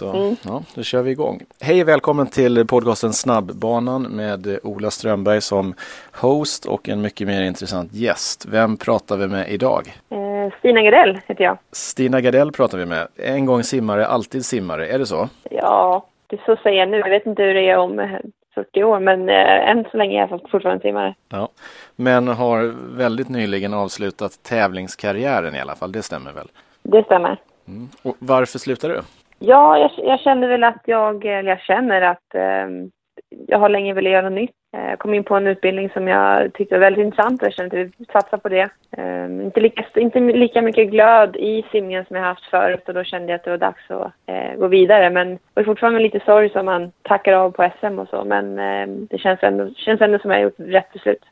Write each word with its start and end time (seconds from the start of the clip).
Så 0.00 0.12
mm. 0.12 0.36
ja, 0.44 0.62
då 0.74 0.82
kör 0.82 1.02
vi 1.02 1.10
igång. 1.10 1.40
Hej 1.60 1.84
välkommen 1.84 2.26
till 2.26 2.66
podcasten 2.66 3.12
Snabbbanan 3.12 4.02
med 4.02 4.58
Ola 4.62 4.90
Strömberg 4.90 5.40
som 5.40 5.74
host 6.12 6.66
och 6.66 6.88
en 6.88 7.00
mycket 7.00 7.26
mer 7.26 7.42
intressant 7.42 7.94
gäst. 7.94 8.46
Vem 8.46 8.76
pratar 8.76 9.16
vi 9.16 9.26
med 9.28 9.48
idag? 9.48 9.82
Eh, 10.10 10.58
Stina 10.58 10.82
Gardell 10.82 11.20
heter 11.26 11.44
jag. 11.44 11.58
Stina 11.72 12.20
Gardell 12.20 12.52
pratar 12.52 12.78
vi 12.78 12.86
med. 12.86 13.08
En 13.16 13.46
gång 13.46 13.62
simmare, 13.62 14.06
alltid 14.06 14.44
simmare. 14.44 14.86
Är 14.86 14.98
det 14.98 15.06
så? 15.06 15.28
Ja, 15.50 16.06
det 16.26 16.40
så 16.46 16.56
säger 16.56 16.78
jag 16.78 16.88
nu. 16.88 16.98
Jag 16.98 17.10
vet 17.10 17.26
inte 17.26 17.42
hur 17.42 17.54
det 17.54 17.70
är 17.70 17.76
om 17.76 18.18
40 18.54 18.84
år, 18.84 19.00
men 19.00 19.28
eh, 19.28 19.70
än 19.70 19.84
så 19.90 19.96
länge 19.96 20.16
är 20.16 20.28
jag 20.28 20.40
fortfarande 20.50 20.82
simmare. 20.82 21.14
Ja, 21.28 21.48
men 21.96 22.28
har 22.28 22.74
väldigt 22.96 23.28
nyligen 23.28 23.74
avslutat 23.74 24.42
tävlingskarriären 24.42 25.54
i 25.54 25.60
alla 25.60 25.74
fall. 25.74 25.92
Det 25.92 26.02
stämmer 26.02 26.32
väl? 26.32 26.48
Det 26.82 27.04
stämmer. 27.04 27.40
Mm. 27.68 27.88
Och 28.02 28.16
varför 28.18 28.58
slutade 28.58 28.94
du? 28.94 29.00
Ja, 29.42 29.78
jag, 29.78 29.90
jag 29.96 30.20
kände 30.20 30.46
väl 30.46 30.64
att 30.64 30.82
jag, 30.84 31.24
eller 31.24 31.50
jag 31.50 31.60
känner 31.60 32.02
att 32.02 32.34
eh, 32.34 32.90
jag 33.46 33.58
har 33.58 33.68
länge 33.68 33.94
velat 33.94 34.12
göra 34.12 34.30
något 34.30 34.40
nytt. 34.40 34.50
Jag 34.72 34.98
kom 34.98 35.14
in 35.14 35.24
på 35.24 35.36
en 35.36 35.46
utbildning 35.46 35.90
som 35.90 36.08
jag 36.08 36.52
tyckte 36.52 36.74
var 36.74 36.80
väldigt 36.80 37.04
intressant 37.04 37.42
och 37.42 37.46
jag 37.46 37.54
kände 37.54 37.76
att 37.76 37.78
jag 37.78 37.92
ville 37.98 38.12
satsa 38.12 38.38
på 38.38 38.48
det. 38.48 38.68
Um, 38.98 39.40
inte, 39.40 39.60
lika, 39.60 39.84
inte 39.96 40.20
lika 40.20 40.62
mycket 40.62 40.90
glöd 40.90 41.36
i 41.36 41.64
simningen 41.72 42.04
som 42.04 42.16
jag 42.16 42.22
haft 42.22 42.44
förut 42.44 42.88
och 42.88 42.94
då 42.94 43.04
kände 43.04 43.28
jag 43.28 43.38
att 43.38 43.44
det 43.44 43.50
var 43.50 43.58
dags 43.58 43.90
att 43.90 44.12
uh, 44.30 44.60
gå 44.60 44.66
vidare. 44.66 45.10
Men 45.10 45.30
det 45.30 45.38
var 45.54 45.64
fortfarande 45.64 46.00
lite 46.00 46.20
sorg 46.20 46.50
som 46.50 46.66
man 46.66 46.92
tackar 47.02 47.32
av 47.32 47.50
på 47.50 47.70
SM 47.80 47.98
och 47.98 48.08
så 48.08 48.24
men 48.24 48.58
uh, 48.58 49.06
det 49.10 49.18
känns 49.18 49.42
ändå, 49.42 49.70
känns 49.76 50.00
ändå 50.00 50.18
som 50.18 50.30
jag 50.30 50.38
har 50.38 50.44
gjort 50.44 50.58
rätt 50.58 50.92
beslut. 50.92 51.24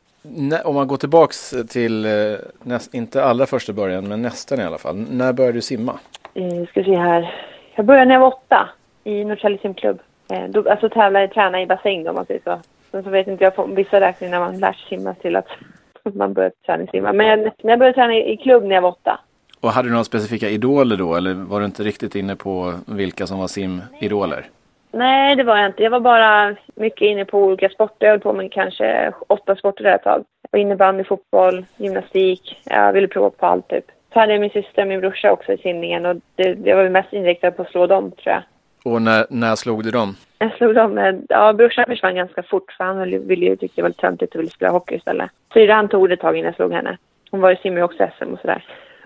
Om 0.65 0.75
man 0.75 0.89
går 0.89 0.97
tillbaks 0.97 1.55
till, 1.69 2.07
uh, 2.07 2.39
näst, 2.63 2.95
inte 2.95 3.25
allra 3.25 3.47
första 3.47 3.73
början 3.73 4.09
men 4.09 4.23
nästan 4.23 4.61
i 4.61 4.65
alla 4.65 4.79
fall. 4.79 4.97
När 5.11 5.33
började 5.33 5.59
du 5.59 5.63
simma? 5.63 5.99
Uh, 6.37 6.67
ska 6.67 6.85
se 6.85 6.97
här. 6.97 7.49
Jag 7.79 7.87
började 7.87 8.05
när 8.05 8.15
jag 8.15 8.21
var 8.21 8.29
åtta 8.29 8.69
i 9.05 9.25
Norrtälje 9.25 9.59
simklubb. 9.59 10.01
Eh, 10.33 10.71
alltså 10.71 10.89
tävla, 10.89 11.29
träna 11.29 11.63
i 11.63 11.67
bassäng 11.67 12.05
då, 12.05 12.11
om 12.11 12.17
man 12.17 12.27
säger 12.27 12.41
så. 12.45 12.59
Sen 12.91 13.03
så 13.03 13.11
vet 13.11 13.27
inte 13.27 13.45
jag, 13.45 13.57
på 13.57 13.65
vissa 13.65 14.01
räkningar 14.01 14.33
när 14.33 14.47
man 14.47 14.59
lär 14.59 14.73
sig 14.73 14.89
simma 14.89 15.15
till 15.15 15.37
att 15.37 15.49
man 16.15 16.33
börjar 16.33 16.53
träningssimma. 16.67 17.13
Men 17.13 17.27
jag, 17.27 17.53
jag 17.57 17.79
började 17.79 17.95
träna 17.95 18.15
i, 18.15 18.33
i 18.33 18.37
klubb 18.37 18.65
när 18.65 18.75
jag 18.75 18.83
var 18.83 18.89
åtta. 18.89 19.21
Och 19.61 19.71
hade 19.71 19.89
du 19.89 19.93
några 19.93 20.05
specifika 20.05 20.49
idoler 20.49 20.97
då 20.97 21.15
eller 21.15 21.35
var 21.35 21.61
du 21.61 21.67
inte 21.67 21.83
riktigt 21.83 22.15
inne 22.15 22.37
på 22.37 22.75
vilka 22.87 23.27
som 23.27 23.39
var 23.39 23.49
simidoler? 23.49 24.45
Nej, 24.93 25.37
det 25.37 25.45
var 25.45 25.57
jag 25.57 25.67
inte. 25.67 25.83
Jag 25.83 25.91
var 25.91 26.01
bara 26.01 26.57
mycket 26.75 27.07
inne 27.07 27.25
på 27.25 27.39
olika 27.39 27.69
sporter. 27.69 28.07
Jag 28.07 28.13
höll 28.13 28.21
på 28.21 28.33
med 28.33 28.53
kanske 28.53 29.13
åtta 29.27 29.57
sporter 29.57 29.85
där 29.85 29.95
ett 29.95 30.03
tag. 30.03 30.25
Innebandy, 30.57 31.05
fotboll, 31.05 31.65
gymnastik. 31.77 32.61
Jag 32.65 32.93
ville 32.93 33.09
prova 33.09 33.31
på 33.31 33.47
allt 33.47 33.69
typ. 33.69 33.85
Så 34.13 34.21
hade 34.21 34.39
min 34.39 34.51
syster 34.51 34.83
och 34.83 34.89
min 34.89 35.01
brorsa 35.01 35.33
också 35.33 35.53
i 35.53 35.59
simningen 35.59 36.07
och 36.07 36.17
det, 36.37 36.59
jag 36.65 36.77
var 36.77 36.89
mest 36.89 37.13
inriktad 37.13 37.51
på 37.51 37.63
att 37.63 37.71
slå 37.71 37.87
dem 37.87 38.11
tror 38.11 38.35
jag. 38.35 38.43
Och 38.85 39.03
när, 39.03 39.27
när 39.31 39.57
slog 39.57 39.85
du 39.85 39.91
dem? 39.91 40.17
Jag 40.39 40.53
slog 40.57 40.75
dem 40.75 40.95
med, 40.95 41.27
ja 41.29 41.53
brorsan 41.53 41.85
försvann 41.89 42.15
ganska 42.15 42.43
fort 42.43 42.73
för 42.73 42.85
han 42.85 43.27
ville 43.29 43.47
ju, 43.47 43.57
tyckte 43.57 43.77
det 43.77 43.83
var 43.83 43.89
lite 43.89 44.01
töntigt 44.01 44.35
och 44.35 44.41
ville 44.41 44.51
spela 44.51 44.73
hockey 44.73 44.95
istället. 44.95 45.31
Syrran 45.53 45.89
tog 45.89 46.09
det 46.09 46.15
ett 46.15 46.21
tag 46.21 46.37
innan 46.37 46.47
jag 46.47 46.57
slog 46.57 46.73
henne. 46.73 46.99
Hon 47.31 47.41
var 47.41 47.51
ju 47.51 47.57
simmade 47.57 47.85
också 47.85 48.09
SM 48.19 48.33
och 48.33 48.41
sådär. 48.41 48.65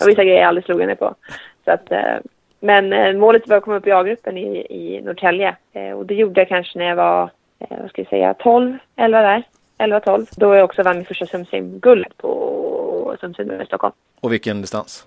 och 0.00 0.08
vissa 0.08 0.24
grejer 0.24 0.40
jag 0.40 0.48
aldrig 0.48 0.64
slog 0.64 0.80
henne 0.80 0.96
på. 0.96 1.14
Så 1.64 1.70
att, 1.70 1.92
eh, 1.92 2.16
men 2.60 2.92
eh, 2.92 3.12
målet 3.12 3.48
var 3.48 3.56
att 3.56 3.64
komma 3.64 3.76
upp 3.76 3.86
i 3.86 3.92
A-gruppen 3.92 4.38
i, 4.38 4.66
i 4.70 5.00
Norrtälje. 5.04 5.56
Eh, 5.72 5.92
och 5.92 6.06
det 6.06 6.14
gjorde 6.14 6.40
jag 6.40 6.48
kanske 6.48 6.78
när 6.78 6.86
jag 6.86 6.96
var, 6.96 7.30
vad 7.58 7.90
ska 7.90 8.02
jag 8.02 8.08
säga, 8.08 8.34
12, 8.34 8.78
11 8.96 9.22
där. 9.22 9.42
11-12. 9.78 10.26
Då 10.36 10.54
jag 10.54 10.64
också 10.64 10.82
vann 10.82 10.96
min 10.96 11.04
första 11.04 11.26
sumsim-guld 11.26 12.06
på 12.16 12.28
sumsim 13.20 13.60
i 13.60 13.66
Stockholm. 13.66 13.92
Och 14.20 14.32
vilken 14.32 14.60
distans? 14.60 15.06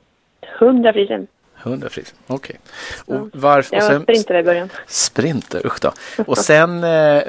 100 0.60 0.94
frisim. 0.94 1.28
100 1.64 1.90
fris, 1.90 2.16
okej. 2.28 2.60
Okay. 3.08 3.18
Och 3.18 3.30
varför? 3.34 3.76
Jag 3.76 3.94
var 3.94 4.00
sprinter 4.00 4.36
i 4.36 4.44
början. 4.44 4.70
Sprinter, 4.88 5.66
usch 5.66 5.80
då. 5.82 5.92
Och 6.28 6.38
sen 6.38 6.84
eh, 6.84 7.22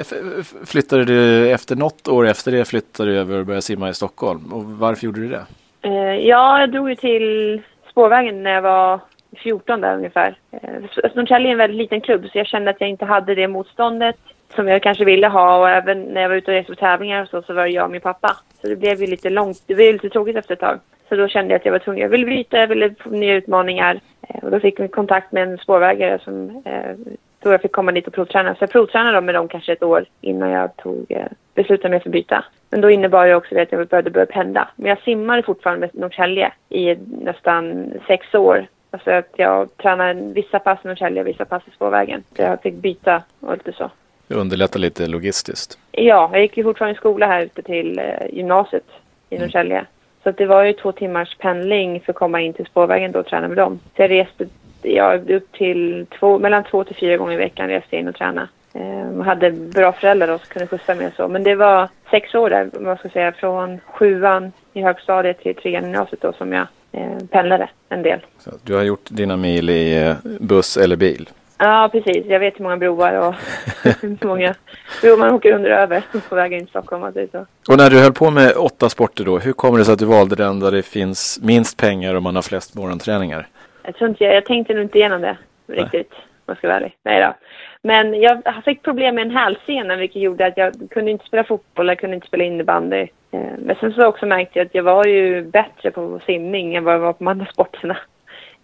flyttade 0.65 1.05
du 1.05 1.49
efter 1.51 1.75
något 1.75 2.07
år 2.07 2.27
efter 2.27 2.51
det 2.51 2.65
flyttade 2.65 3.11
du 3.11 3.19
över 3.19 3.39
och 3.39 3.45
började 3.45 3.61
simma 3.61 3.89
i 3.89 3.93
Stockholm. 3.93 4.53
Och 4.53 4.63
varför 4.63 5.05
gjorde 5.05 5.21
du 5.21 5.29
det? 5.29 5.45
Eh, 5.81 6.27
ja, 6.27 6.59
jag 6.59 6.71
drog 6.71 6.89
ju 6.89 6.95
till 6.95 7.61
spårvägen 7.91 8.43
när 8.43 8.51
jag 8.51 8.61
var 8.61 8.99
14 9.37 9.81
där 9.81 9.95
ungefär. 9.95 10.37
Eh, 10.51 11.09
Norrtälje 11.15 11.49
är 11.49 11.51
en 11.51 11.57
väldigt 11.57 11.77
liten 11.77 12.01
klubb 12.01 12.25
så 12.31 12.37
jag 12.37 12.47
kände 12.47 12.69
att 12.71 12.81
jag 12.81 12.89
inte 12.89 13.05
hade 13.05 13.35
det 13.35 13.47
motståndet 13.47 14.17
som 14.55 14.67
jag 14.67 14.83
kanske 14.83 15.05
ville 15.05 15.27
ha 15.27 15.57
och 15.59 15.69
även 15.69 16.01
när 16.01 16.21
jag 16.21 16.29
var 16.29 16.35
ute 16.35 16.51
och 16.51 16.57
reste 16.57 16.71
på 16.73 16.79
tävlingar 16.79 17.21
och 17.21 17.29
så, 17.29 17.41
så 17.41 17.53
var 17.53 17.63
det 17.63 17.69
jag 17.69 17.85
och 17.85 17.91
min 17.91 18.01
pappa. 18.01 18.37
Så 18.61 18.67
det 18.67 18.75
blev 18.75 19.01
ju 19.01 19.07
lite 19.07 19.29
långt, 19.29 19.57
det 19.67 19.75
blev 19.75 19.93
lite 19.93 20.09
tråkigt 20.09 20.35
efter 20.35 20.53
ett 20.53 20.59
tag. 20.59 20.79
Så 21.09 21.15
då 21.15 21.27
kände 21.27 21.53
jag 21.53 21.59
att 21.59 21.65
jag 21.65 21.71
var 21.71 21.79
tvungen, 21.79 22.01
jag 22.01 22.09
ville 22.09 22.25
byta, 22.25 22.57
jag 22.57 22.67
ville 22.67 22.95
få 22.99 23.09
nya 23.09 23.33
utmaningar. 23.33 23.99
Eh, 24.21 24.43
och 24.43 24.51
då 24.51 24.59
fick 24.59 24.79
jag 24.79 24.91
kontakt 24.91 25.31
med 25.31 25.43
en 25.43 25.57
spårvägare 25.57 26.19
som 26.19 26.61
eh, 26.65 27.15
då 27.39 27.51
jag 27.51 27.61
fick 27.61 27.71
komma 27.71 27.91
dit 27.91 28.07
och 28.07 28.13
provträna. 28.13 28.55
Så 28.55 28.63
jag 28.63 28.71
provtränade 28.71 29.21
med 29.21 29.35
dem 29.35 29.47
kanske 29.47 29.73
ett 29.73 29.83
år 29.83 30.05
innan 30.21 30.49
jag 30.49 30.75
tog, 30.77 31.05
eh, 31.09 31.25
beslutade 31.53 31.89
mig 31.89 31.99
för 31.99 32.09
att 32.09 32.13
byta. 32.13 32.45
Men 32.69 32.81
då 32.81 32.89
innebar 32.89 33.27
det 33.27 33.35
också 33.35 33.59
att 33.59 33.71
jag 33.71 33.87
började 33.87 34.09
börja 34.09 34.25
pendla. 34.25 34.69
Men 34.75 34.89
jag 34.89 35.01
simmade 35.01 35.43
fortfarande 35.43 35.79
med 35.79 36.01
Norrtälje 36.01 36.51
i 36.69 36.95
nästan 37.21 37.93
sex 38.07 38.35
år. 38.35 38.67
Alltså 38.91 39.11
att 39.11 39.31
jag 39.35 39.77
tränade 39.77 40.33
vissa 40.33 40.59
pass 40.59 40.79
i 40.83 40.87
Norrtälje 40.87 41.21
och 41.21 41.27
vissa 41.27 41.45
pass 41.45 41.63
i 41.67 41.71
spårvägen. 41.71 42.23
Så 42.35 42.41
jag 42.41 42.61
fick 42.61 42.75
byta 42.75 43.23
och 43.39 43.53
lite 43.53 43.71
så. 43.71 43.91
Det 44.27 44.35
underlättar 44.35 44.79
lite 44.79 45.07
logistiskt. 45.07 45.77
Ja, 45.91 46.29
jag 46.33 46.41
gick 46.41 46.57
ju 46.57 46.63
fortfarande 46.63 46.93
i 46.93 46.97
skola 46.97 47.27
här 47.27 47.41
ute 47.41 47.61
till 47.61 47.99
eh, 47.99 48.05
gymnasiet 48.31 48.85
i 49.29 49.35
mm. 49.35 49.45
Norrtälje. 49.45 49.77
Mm. 49.77 49.85
Så 50.23 50.31
det 50.31 50.45
var 50.45 50.63
ju 50.63 50.73
två 50.73 50.91
timmars 50.91 51.37
pendling 51.37 52.01
för 52.01 52.11
att 52.11 52.17
komma 52.17 52.41
in 52.41 52.53
till 52.53 52.65
spårvägen 52.65 53.11
då 53.11 53.19
och 53.19 53.25
träna 53.25 53.47
med 53.47 53.57
dem. 53.57 53.79
Så 53.95 54.01
jag 54.01 54.11
reste 54.11 54.45
ja, 54.81 55.19
upp 55.29 55.51
till 55.51 56.05
två, 56.19 56.39
mellan 56.39 56.63
två 56.63 56.83
till 56.83 56.95
fyra 56.95 57.17
gånger 57.17 57.33
i 57.33 57.37
veckan 57.37 57.67
reste 57.67 57.95
jag 57.95 58.01
in 58.01 58.07
och 58.07 58.15
tränade. 58.15 58.47
Eh, 58.73 59.17
och 59.17 59.25
hade 59.25 59.51
bra 59.51 59.91
föräldrar 59.91 60.27
då 60.27 60.37
som 60.37 60.47
kunde 60.47 60.67
skjutsa 60.67 60.95
mig 60.95 61.07
och 61.07 61.13
så. 61.13 61.27
Men 61.27 61.43
det 61.43 61.55
var 61.55 61.89
sex 62.11 62.35
år 62.35 62.49
där, 62.49 62.69
vad 62.73 62.97
ska 62.97 63.05
jag 63.05 63.13
säga, 63.13 63.31
från 63.31 63.79
sjuan 63.85 64.51
i 64.73 64.81
högstadiet 64.81 65.39
till 65.39 65.55
trean 65.55 65.83
i 65.83 65.87
gymnasiet 65.87 66.21
då 66.21 66.33
som 66.33 66.53
jag 66.53 66.67
eh, 66.91 67.17
pendlade 67.31 67.69
en 67.89 68.03
del. 68.03 68.19
Så 68.39 68.51
du 68.63 68.75
har 68.75 68.83
gjort 68.83 69.09
dina 69.09 69.37
mil 69.37 69.69
i 69.69 70.03
eh, 70.03 70.15
buss 70.39 70.77
eller 70.77 70.95
bil? 70.95 71.29
Ja, 71.57 71.89
precis. 71.91 72.25
Jag 72.25 72.39
vet 72.39 72.59
hur 72.59 72.63
många 72.63 72.77
broar 72.77 73.27
och 73.27 73.35
hur 74.01 74.27
många 74.27 74.55
broar 75.01 75.17
man 75.17 75.31
åker 75.31 75.51
under 75.53 75.69
över 75.69 76.03
på 76.29 76.35
vägen 76.35 76.59
in 76.59 76.65
till 76.65 76.69
Stockholm. 76.69 77.03
Och, 77.03 77.13
så. 77.31 77.45
och 77.71 77.77
när 77.77 77.89
du 77.89 77.99
höll 77.99 78.13
på 78.13 78.31
med 78.31 78.53
åtta 78.57 78.89
sporter 78.89 79.25
då, 79.25 79.37
hur 79.37 79.53
kommer 79.53 79.79
det 79.79 79.85
sig 79.85 79.93
att 79.93 79.99
du 79.99 80.05
valde 80.05 80.35
den 80.35 80.59
där 80.59 80.71
det 80.71 80.83
finns 80.83 81.39
minst 81.43 81.77
pengar 81.77 82.15
och 82.15 82.23
man 82.23 82.35
har 82.35 82.41
flest 82.41 82.75
morgonträningar? 82.75 83.47
Jag 83.83 83.95
tror 83.95 84.09
inte 84.09 84.23
jag, 84.23 84.35
jag 84.35 84.45
tänkte 84.45 84.73
nog 84.73 84.83
inte 84.83 84.97
igenom 84.97 85.21
det 85.21 85.37
riktigt, 85.67 86.11
om 86.13 86.45
jag 86.45 86.57
ska 86.57 86.67
vara 86.67 86.77
ärlig. 86.77 86.95
Nej 87.03 87.21
då. 87.21 87.33
Men 87.81 88.21
jag 88.21 88.43
fick 88.65 88.83
problem 88.83 89.15
med 89.15 89.21
en 89.21 89.37
hälsena 89.37 89.95
vilket 89.95 90.21
gjorde 90.21 90.45
att 90.45 90.57
jag 90.57 90.73
kunde 90.91 91.11
inte 91.11 91.25
spela 91.25 91.43
fotboll, 91.43 91.87
jag 91.87 91.99
kunde 91.99 92.15
inte 92.15 92.27
spela 92.27 92.43
innebandy. 92.43 93.07
Eh, 93.31 93.39
men 93.57 93.75
sen 93.79 93.93
så 93.93 94.05
också 94.05 94.25
märkte 94.25 94.59
jag 94.59 94.65
att 94.65 94.75
jag 94.75 94.83
var 94.83 95.05
ju 95.05 95.41
bättre 95.41 95.91
på 95.91 96.19
simning 96.25 96.75
än 96.75 96.83
vad 96.83 96.93
jag 96.93 96.99
var 96.99 97.13
på 97.13 97.23
de 97.23 97.27
andra 97.27 97.45
sporterna 97.45 97.97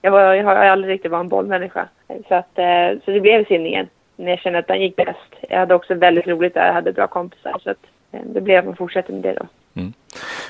jag, 0.01 0.11
var, 0.11 0.33
jag 0.33 0.43
har 0.43 0.55
aldrig 0.55 0.93
riktigt 0.93 1.11
varit 1.11 1.23
en 1.23 1.29
bollmänniska. 1.29 1.87
Så, 2.27 2.35
att, 2.35 2.59
eh, 2.59 2.99
så 3.05 3.11
det 3.11 3.19
blev 3.19 3.45
simningen 3.45 3.87
när 4.15 4.29
jag 4.29 4.39
kände 4.39 4.59
att 4.59 4.67
den 4.67 4.81
gick 4.81 4.95
bäst. 4.95 5.33
Jag 5.49 5.59
hade 5.59 5.75
också 5.75 5.93
väldigt 5.93 6.27
roligt 6.27 6.53
där, 6.53 6.65
jag 6.65 6.73
hade 6.73 6.93
bra 6.93 7.07
kompisar. 7.07 7.57
Så 7.63 7.69
att, 7.69 7.85
eh, 8.11 8.21
det 8.25 8.41
blev 8.41 8.59
att 8.59 8.65
man 8.65 8.75
fortsätter 8.75 9.13
med 9.13 9.23
det 9.23 9.33
då. 9.33 9.45
Mm. 9.81 9.93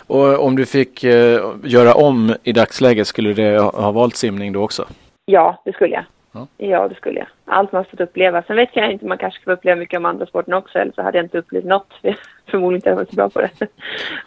Och 0.07 0.45
om 0.45 0.55
du 0.55 0.65
fick 0.65 1.03
eh, 1.03 1.41
göra 1.63 1.93
om 1.93 2.35
i 2.43 2.51
dagsläget, 2.51 3.07
skulle 3.07 3.33
du 3.33 3.59
ha 3.59 3.91
valt 3.91 4.15
simning 4.15 4.53
då 4.53 4.63
också? 4.63 4.85
Ja, 5.25 5.61
det 5.65 5.73
skulle 5.73 5.93
jag. 5.95 6.03
Ja. 6.33 6.47
ja, 6.57 6.87
det 6.87 6.95
skulle 6.95 7.19
jag. 7.19 7.27
Allt 7.45 7.71
man 7.71 7.85
fått 7.85 8.01
uppleva. 8.01 8.43
Sen 8.43 8.55
vet 8.55 8.69
jag 8.73 8.91
inte, 8.91 9.05
man 9.05 9.17
kanske 9.17 9.41
ska 9.41 9.51
uppleva 9.51 9.79
mycket 9.79 9.97
av 9.97 10.05
andra 10.05 10.25
sporterna 10.25 10.57
också, 10.57 10.79
eller 10.79 10.91
så 10.91 11.01
hade 11.01 11.17
jag 11.17 11.25
inte 11.25 11.37
upplevt 11.37 11.65
något. 11.65 11.93
Förmodligen 12.51 12.75
inte 12.75 12.93
varit 12.93 13.09
så 13.09 13.15
bra 13.15 13.29
på 13.29 13.41
det. 13.41 13.67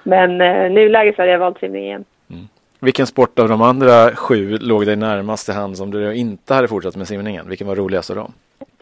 Men 0.03 0.41
eh, 0.41 0.71
nuläget 0.71 1.17
så 1.17 1.23
hade 1.23 1.33
jag 1.33 1.39
valt 1.39 1.59
simning 1.59 1.84
igen. 1.84 2.05
Vilken 2.84 3.06
sport 3.06 3.39
av 3.39 3.49
de 3.49 3.62
andra 3.62 4.11
sju 4.17 4.59
låg 4.59 4.87
dig 4.87 4.97
närmast 4.97 5.49
i 5.49 5.53
hand 5.53 5.81
om 5.81 5.91
du 5.91 6.15
inte 6.15 6.55
hade 6.55 6.69
fortsatt 6.69 6.97
med 6.97 7.09
simningen? 7.09 7.49
Vilken 7.49 7.67
var 7.67 7.77
roligast 7.77 8.11
av 8.11 8.17
dem? 8.17 8.33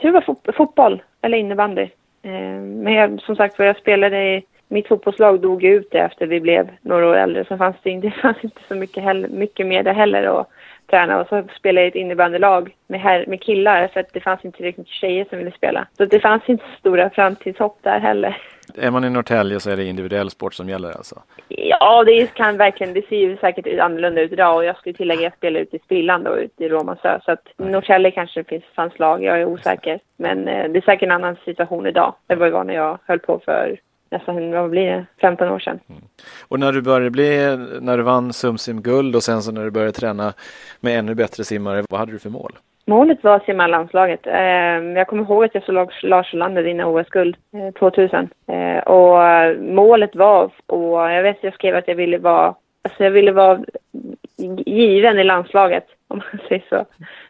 Det 0.00 0.10
var 0.10 0.20
fot 0.20 0.48
fotboll 0.56 1.02
eller 1.20 1.38
innebandy. 1.38 1.82
Eh, 2.22 2.30
men 2.60 2.92
jag, 2.92 3.20
som 3.20 3.36
sagt 3.36 3.58
jag 3.58 3.76
spelade 3.76 4.16
i 4.16 4.44
mitt 4.68 4.88
fotbollslag 4.88 5.40
dog 5.40 5.64
ut 5.64 5.94
efter 5.94 6.26
vi 6.26 6.40
blev 6.40 6.68
några 6.80 7.06
år 7.06 7.16
äldre. 7.16 7.44
Sen 7.44 7.58
fanns 7.58 7.76
det, 7.82 7.90
inte, 7.90 8.06
det 8.16 8.20
fanns 8.22 8.44
inte 8.44 8.60
så 8.68 8.74
mycket, 8.74 9.02
heller, 9.02 9.28
mycket 9.28 9.66
mer 9.66 9.82
där 9.82 9.94
heller 9.94 10.40
att 10.40 10.48
träna. 10.90 11.20
Och 11.20 11.28
så 11.28 11.44
spelade 11.58 11.80
jag 11.80 11.86
i 11.86 11.88
ett 11.88 12.04
innebandylag 12.04 12.74
med, 12.86 13.00
här, 13.00 13.24
med 13.28 13.40
killar 13.40 13.88
för 13.88 14.00
att 14.00 14.12
det 14.12 14.20
fanns 14.20 14.44
inte 14.44 14.56
tillräckligt 14.56 14.88
tjejer 14.88 15.26
som 15.28 15.38
ville 15.38 15.52
spela. 15.52 15.86
Så 15.96 16.04
det 16.04 16.20
fanns 16.20 16.42
inte 16.46 16.64
så 16.64 16.78
stora 16.78 17.10
framtidshopp 17.10 17.78
där 17.82 18.00
heller. 18.00 18.38
Är 18.74 18.90
man 18.90 19.04
i 19.04 19.10
Norrtälje 19.10 19.60
så 19.60 19.70
är 19.70 19.76
det 19.76 19.84
individuell 19.84 20.30
sport 20.30 20.54
som 20.54 20.68
gäller 20.68 20.88
alltså? 20.88 21.22
Ja, 21.48 22.04
det 22.04 22.26
kan 22.26 22.56
verkligen, 22.56 22.94
det 22.94 23.08
ser 23.08 23.16
ju 23.16 23.36
säkert 23.36 23.80
annorlunda 23.80 24.20
ut 24.20 24.32
idag 24.32 24.56
och 24.56 24.64
jag 24.64 24.76
skulle 24.76 24.94
tillägga 24.94 25.18
att 25.18 25.22
jag 25.22 25.36
spelar 25.36 25.60
ute 25.60 25.76
i 25.76 25.78
Spillan 25.78 26.24
då, 26.24 26.36
ute 26.36 26.64
i 26.64 26.68
Romansö. 26.68 27.20
Så 27.24 27.32
att 27.32 27.48
Norrtälje 27.56 28.10
kanske 28.10 28.40
det 28.40 28.48
finns, 28.48 28.64
fanns 28.74 28.98
lag, 28.98 29.24
jag 29.24 29.40
är 29.40 29.44
osäker. 29.44 30.00
Men 30.16 30.48
eh, 30.48 30.70
det 30.70 30.78
är 30.78 30.82
säkert 30.82 31.06
en 31.06 31.12
annan 31.12 31.36
situation 31.44 31.86
idag. 31.86 32.14
Det 32.26 32.34
var 32.34 32.46
ju 32.46 32.52
vad 32.52 32.66
när 32.66 32.74
jag 32.74 32.98
höll 33.06 33.18
på 33.18 33.40
för 33.44 33.78
nästan, 34.10 34.50
vad 34.50 34.70
blir 34.70 34.86
det, 34.86 35.06
15 35.20 35.48
år 35.48 35.58
sedan. 35.58 35.80
Mm. 35.88 36.02
Och 36.48 36.60
när 36.60 36.72
du 36.72 36.82
började 36.82 37.10
bli, 37.10 37.56
när 37.80 37.96
du 37.96 38.02
vann 38.02 38.32
Sumsim 38.32 38.82
guld 38.82 39.16
och 39.16 39.22
sen 39.22 39.42
så 39.42 39.52
när 39.52 39.64
du 39.64 39.70
började 39.70 39.92
träna 39.92 40.32
med 40.80 40.98
ännu 40.98 41.14
bättre 41.14 41.44
simmare, 41.44 41.84
vad 41.90 42.00
hade 42.00 42.12
du 42.12 42.18
för 42.18 42.30
mål? 42.30 42.52
Målet 42.84 43.24
var 43.24 43.36
att 43.36 43.44
simma 43.44 43.66
landslaget. 43.66 44.20
Ehm, 44.24 44.96
jag 44.96 45.06
kommer 45.06 45.22
ihåg 45.22 45.44
att 45.44 45.54
jag 45.54 45.64
såg 45.64 45.92
Lars 46.02 46.34
Olander 46.34 46.62
vinna 46.62 46.86
OS-guld 46.86 47.36
2000. 47.78 48.28
Eh, 48.46 48.56
eh, 48.56 48.82
och 48.82 49.56
målet 49.60 50.16
var, 50.16 50.50
och 50.66 51.10
jag 51.10 51.22
vet 51.22 51.36
att 51.36 51.44
jag 51.44 51.54
skrev 51.54 51.76
att 51.76 51.88
jag 51.88 51.94
ville 51.94 52.18
vara, 52.18 52.54
alltså 52.82 53.04
jag 53.04 53.10
ville 53.10 53.32
vara 53.32 53.64
given 54.66 55.18
i 55.18 55.24
landslaget, 55.24 55.86
om 56.08 56.18
man 56.18 56.48
säger 56.48 56.64
så. 56.68 56.84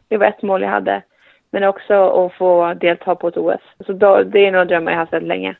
Det 0.08 0.16
var 0.16 0.26
ett 0.26 0.42
mål 0.42 0.62
jag 0.62 0.68
hade. 0.68 1.02
Men 1.50 1.64
också 1.64 1.94
att 1.94 2.32
få 2.32 2.74
delta 2.74 3.14
på 3.14 3.28
ett 3.28 3.36
OS. 3.36 3.60
Så 3.86 3.92
då, 3.92 4.22
det 4.22 4.46
är 4.46 4.52
några 4.52 4.64
drömmar 4.64 4.92
jag 4.92 4.98
haft 4.98 5.12
väldigt 5.12 5.28
länge. 5.28 5.56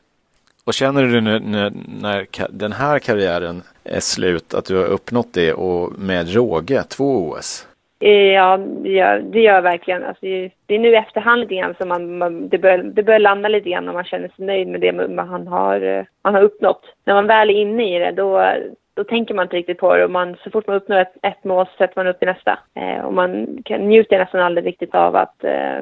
Och 0.65 0.73
känner 0.73 1.03
du 1.03 1.21
nu 1.21 1.39
när, 1.39 1.71
när 2.01 2.27
den 2.49 2.71
här 2.71 2.99
karriären 2.99 3.63
är 3.83 3.99
slut 3.99 4.53
att 4.53 4.65
du 4.65 4.77
har 4.77 4.85
uppnått 4.85 5.33
det 5.33 5.53
och 5.53 5.99
med 5.99 6.33
råge, 6.33 6.83
två 6.83 7.29
OS? 7.29 7.67
Ja, 8.09 8.57
det 8.57 8.89
gör, 8.89 9.19
det 9.19 9.41
gör 9.41 9.53
jag 9.53 9.61
verkligen. 9.61 10.03
Alltså, 10.03 10.25
det 10.65 10.75
är 10.75 10.79
nu 10.79 10.89
i 10.89 10.95
efterhand 10.95 11.41
lite 11.41 11.55
grann 11.55 11.75
som 11.77 11.89
man, 11.89 12.17
man, 12.17 12.49
det, 12.49 12.57
börjar, 12.57 12.77
det 12.77 13.03
börjar 13.03 13.19
landa 13.19 13.49
lite 13.49 13.69
grann 13.69 13.87
och 13.87 13.93
man 13.93 14.03
känner 14.03 14.27
sig 14.27 14.45
nöjd 14.45 14.67
med 14.67 14.81
det 14.81 14.91
man 15.09 15.47
har, 15.47 16.05
man 16.23 16.35
har 16.35 16.41
uppnått. 16.41 16.81
När 17.05 17.13
man 17.13 17.27
väl 17.27 17.49
är 17.49 17.53
inne 17.53 17.95
i 17.95 17.99
det, 17.99 18.11
då, 18.11 18.53
då 18.93 19.03
tänker 19.03 19.33
man 19.33 19.45
inte 19.45 19.55
riktigt 19.55 19.77
på 19.77 19.95
det 19.95 20.05
och 20.05 20.11
man, 20.11 20.35
så 20.43 20.49
fort 20.49 20.67
man 20.67 20.75
uppnår 20.75 20.97
ett, 20.97 21.13
ett 21.21 21.43
mål 21.43 21.65
så 21.65 21.71
sätter 21.77 21.93
man 21.95 22.07
upp 22.07 22.23
i 22.23 22.25
nästa. 22.25 22.59
Eh, 22.75 23.05
och 23.05 23.13
man 23.13 23.61
kan, 23.65 23.81
njuter 23.81 24.19
nästan 24.19 24.41
aldrig 24.41 24.65
riktigt 24.65 24.95
av 24.95 25.15
att 25.15 25.43
eh, 25.43 25.79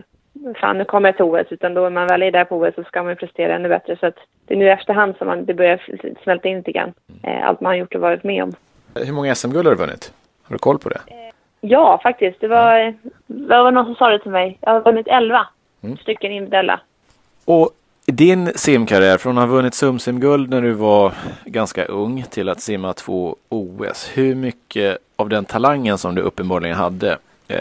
fan 0.56 0.78
nu 0.78 0.86
kommer 0.86 1.10
jag 1.10 1.16
till 1.16 1.26
OS 1.26 1.48
utan 1.50 1.74
då 1.74 1.82
när 1.82 1.90
man 1.90 2.08
väl 2.08 2.24
är 2.24 2.32
där 2.32 2.46
på 2.46 2.58
OS 2.58 2.76
så 2.76 2.84
ska 2.84 3.04
man 3.04 3.16
prestera 3.16 3.56
ännu 3.56 3.70
bättre. 3.70 3.98
Så 4.00 4.06
att 4.06 4.18
det 4.46 4.54
är 4.54 4.58
nu 4.58 4.66
i 4.66 4.70
efterhand 4.70 5.16
som 5.18 5.28
man, 5.28 5.46
det 5.46 5.54
börjar 5.54 5.82
smälta 6.24 6.48
in 6.48 6.58
lite 6.58 6.72
grann. 6.72 6.94
Eh, 7.24 7.48
allt 7.48 7.62
man 7.62 7.70
har 7.70 7.78
gjort 7.78 7.96
och 7.96 8.02
varit 8.02 8.24
med 8.24 8.44
om. 8.44 8.54
Hur 8.96 9.14
många 9.14 9.36
SM-guld 9.36 9.68
har 9.68 9.76
du 9.76 9.82
vunnit? 9.82 10.14
Har 10.44 10.56
du 10.56 10.60
koll 10.60 10.80
på 10.80 10.90
det? 10.90 11.31
Ja, 11.62 12.00
faktiskt. 12.04 12.42
Det 12.42 12.48
var, 12.48 12.94
det 13.28 13.64
var 13.64 13.72
någon 13.72 13.86
som 13.86 13.96
sa 13.96 14.10
det 14.10 14.20
till 14.20 14.32
mig. 14.32 14.58
Jag 14.62 14.72
har 14.72 14.82
vunnit 14.82 15.08
11 15.08 15.48
mm. 15.84 15.98
stycken 15.98 16.32
individuella. 16.32 16.80
Och 17.46 17.70
din 18.06 18.48
simkarriär, 18.56 19.18
från 19.18 19.38
att 19.38 19.50
ha 19.50 19.56
vunnit 19.56 19.74
SumSim-guld 19.74 20.50
när 20.50 20.62
du 20.62 20.72
var 20.72 21.12
ganska 21.46 21.86
ung 21.86 22.24
till 22.24 22.50
att 22.50 22.62
simma 22.62 22.94
två 22.94 23.36
OS. 23.50 24.12
Hur 24.16 24.36
mycket 24.36 24.98
av 25.16 25.30
den 25.30 25.46
talangen 25.46 25.98
som 25.98 26.16
du 26.16 26.22
uppenbarligen 26.22 26.78
hade 26.78 27.18
eh, 27.48 27.58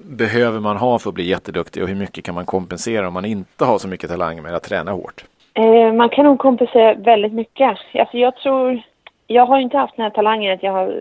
behöver 0.00 0.60
man 0.60 0.76
ha 0.76 0.98
för 0.98 1.10
att 1.10 1.14
bli 1.14 1.28
jätteduktig 1.28 1.82
och 1.82 1.88
hur 1.88 1.96
mycket 1.96 2.24
kan 2.24 2.34
man 2.34 2.46
kompensera 2.46 3.08
om 3.08 3.14
man 3.14 3.24
inte 3.24 3.64
har 3.64 3.78
så 3.78 3.88
mycket 3.88 4.10
talang 4.10 4.42
med 4.42 4.54
att 4.54 4.62
träna 4.62 4.92
hårt? 4.92 5.24
Eh, 5.54 5.92
man 5.92 6.08
kan 6.08 6.24
nog 6.24 6.38
kompensera 6.38 6.94
väldigt 6.94 7.32
mycket. 7.32 7.78
Alltså 7.94 8.16
jag 8.16 8.36
tror, 8.36 8.82
jag 9.26 9.46
har 9.46 9.58
inte 9.58 9.78
haft 9.78 9.96
den 9.96 10.02
här 10.02 10.10
talangen 10.10 10.54
att 10.54 10.62
jag 10.62 10.72
har 10.72 11.00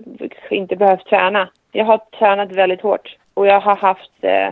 inte 0.49 0.75
behövt 0.75 1.05
träna. 1.05 1.49
Jag 1.75 1.85
har 1.85 1.97
tränat 1.97 2.51
väldigt 2.51 2.81
hårt 2.81 3.15
och 3.33 3.47
jag 3.47 3.59
har 3.59 3.75
haft, 3.75 4.11
eh, 4.21 4.49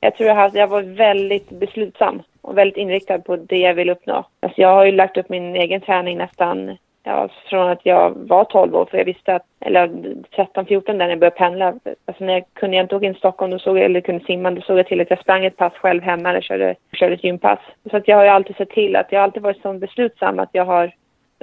jag 0.00 0.16
tror 0.16 0.28
jag 0.28 0.34
har 0.34 0.42
haft, 0.42 0.56
jag 0.56 0.68
var 0.68 0.82
väldigt 0.82 1.50
beslutsam 1.50 2.22
och 2.40 2.58
väldigt 2.58 2.76
inriktad 2.76 3.18
på 3.18 3.36
det 3.36 3.58
jag 3.58 3.74
vill 3.74 3.90
uppnå. 3.90 4.24
Alltså 4.40 4.60
jag 4.60 4.74
har 4.74 4.84
ju 4.84 4.92
lagt 4.92 5.16
upp 5.16 5.28
min 5.28 5.56
egen 5.56 5.80
träning 5.80 6.18
nästan 6.18 6.76
ja, 7.02 7.28
från 7.50 7.68
att 7.68 7.86
jag 7.86 8.10
var 8.10 8.44
12 8.44 8.74
år, 8.74 8.84
för 8.90 8.98
jag 8.98 9.04
visste 9.04 9.34
att, 9.34 9.46
eller 9.60 10.14
13, 10.36 10.66
14 10.66 10.98
när 10.98 11.08
jag 11.08 11.18
började 11.18 11.36
pendla. 11.36 11.74
Alltså 12.06 12.24
när 12.24 12.32
jag 12.32 12.44
kunde 12.52 12.76
jag 12.76 12.84
inte 12.84 12.96
åka 12.96 13.06
in 13.06 13.12
till 13.12 13.18
Stockholm, 13.18 13.50
då 13.50 13.58
såg 13.58 13.78
jag, 13.78 13.84
eller 13.84 14.00
kunde 14.00 14.24
simma, 14.24 14.50
då 14.50 14.60
såg 14.60 14.78
jag 14.78 14.86
till 14.86 15.00
att 15.00 15.10
jag 15.10 15.20
sprang 15.20 15.44
ett 15.44 15.56
pass 15.56 15.72
själv 15.72 16.02
hemma 16.02 16.30
eller 16.30 16.40
körde, 16.40 16.74
körde 16.92 17.14
ett 17.14 17.24
gympass. 17.24 17.60
Så 17.90 17.96
att 17.96 18.08
jag 18.08 18.16
har 18.16 18.24
ju 18.24 18.30
alltid 18.30 18.56
sett 18.56 18.70
till 18.70 18.96
att 18.96 19.12
jag 19.12 19.18
har 19.18 19.24
alltid 19.24 19.42
varit 19.42 19.62
så 19.62 19.72
beslutsam 19.72 20.38
att 20.38 20.50
jag 20.52 20.64
har 20.64 20.92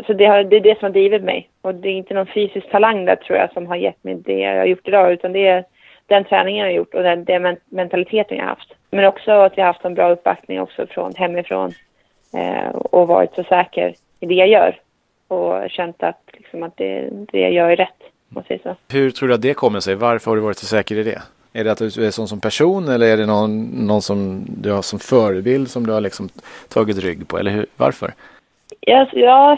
så 0.08 0.14
det, 0.14 0.26
har, 0.26 0.44
det 0.44 0.56
är 0.56 0.62
det 0.62 0.80
som 0.80 0.86
har 0.86 0.94
drivit 0.94 1.24
mig. 1.24 1.50
Och 1.62 1.76
det 1.76 1.90
är 1.90 1.94
inte 1.94 2.14
någon 2.14 2.34
fysisk 2.34 2.72
talang 2.72 3.06
där 3.06 3.16
tror 3.16 3.38
jag 3.38 3.54
som 3.54 3.68
har 3.68 3.76
gett 3.76 4.04
mig 4.04 4.16
det 4.16 4.40
jag 4.40 4.58
har 4.58 4.66
gjort 4.66 4.88
idag, 4.88 5.14
utan 5.14 5.34
det 5.34 5.48
är 5.48 5.66
den 6.08 6.24
träningen 6.24 6.60
jag 6.60 6.72
har 6.72 6.78
gjort 6.78 6.94
och 6.94 7.04
den, 7.04 7.24
den 7.24 7.58
mentaliteten 7.70 8.38
jag 8.38 8.44
har 8.44 8.50
haft. 8.50 8.74
Men 8.92 9.06
också 9.06 9.32
att 9.32 9.58
jag 9.58 9.66
har 9.66 9.74
haft 9.74 9.86
en 9.86 9.94
bra 9.94 10.10
uppbackning 10.12 10.62
också 10.62 10.88
från 10.88 11.16
hemifrån 11.16 11.74
eh, 12.34 12.70
och 12.70 13.08
varit 13.08 13.36
så 13.36 13.44
säker 13.44 13.94
i 14.20 14.26
det 14.26 14.34
jag 14.34 14.48
gör 14.48 14.80
och 15.28 15.70
känt 15.70 16.04
att, 16.04 16.22
liksom, 16.34 16.64
att 16.64 16.78
det, 16.78 17.10
det 17.12 17.40
jag 17.40 17.52
gör 17.52 17.70
är 17.70 17.76
rätt. 17.76 17.90
Hur 18.92 19.12
tror 19.12 19.30
du 19.30 19.36
att 19.36 19.42
det 19.42 19.54
kommer 19.54 19.80
sig? 19.80 19.96
Varför 19.96 20.32
har 20.32 20.36
du 20.36 20.42
varit 20.42 20.58
så 20.58 20.66
säker 20.66 20.96
i 20.96 21.04
det? 21.04 21.22
Är 21.54 21.64
det 21.64 21.72
att 21.72 21.78
du 21.78 21.86
är 21.86 22.12
sån 22.12 22.28
som 22.28 22.42
person 22.42 22.90
eller 22.90 23.08
är 23.08 23.18
det 23.18 23.26
någon, 23.26 23.62
någon 23.88 24.02
som 24.02 24.46
du 24.48 24.72
har 24.72 24.82
som 24.82 25.00
förebild 25.00 25.70
som 25.70 25.86
du 25.86 25.94
har 25.94 26.02
liksom 26.02 26.30
tagit 26.70 26.98
rygg 26.98 27.28
på? 27.28 27.38
Eller 27.38 27.52
hur, 27.52 27.66
varför? 27.78 28.14
Ja, 28.80 29.08
ja, 29.14 29.58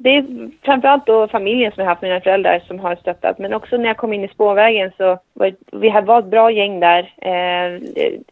det 0.00 0.16
är 0.16 0.50
framförallt 0.64 1.06
då 1.06 1.28
familjen 1.28 1.72
som 1.72 1.80
jag 1.82 1.90
haft, 1.90 2.02
mina 2.02 2.20
föräldrar 2.20 2.62
som 2.66 2.78
har 2.78 2.96
stöttat. 2.96 3.38
Men 3.38 3.54
också 3.54 3.76
när 3.76 3.86
jag 3.86 3.96
kom 3.96 4.12
in 4.12 4.24
i 4.24 4.28
spårvägen 4.28 4.92
så 4.96 5.18
var 5.32 5.52
vi 5.72 5.90
var 5.90 6.18
ett 6.18 6.24
bra 6.24 6.50
gäng 6.50 6.80
där. 6.80 7.12
Eh, 7.16 7.80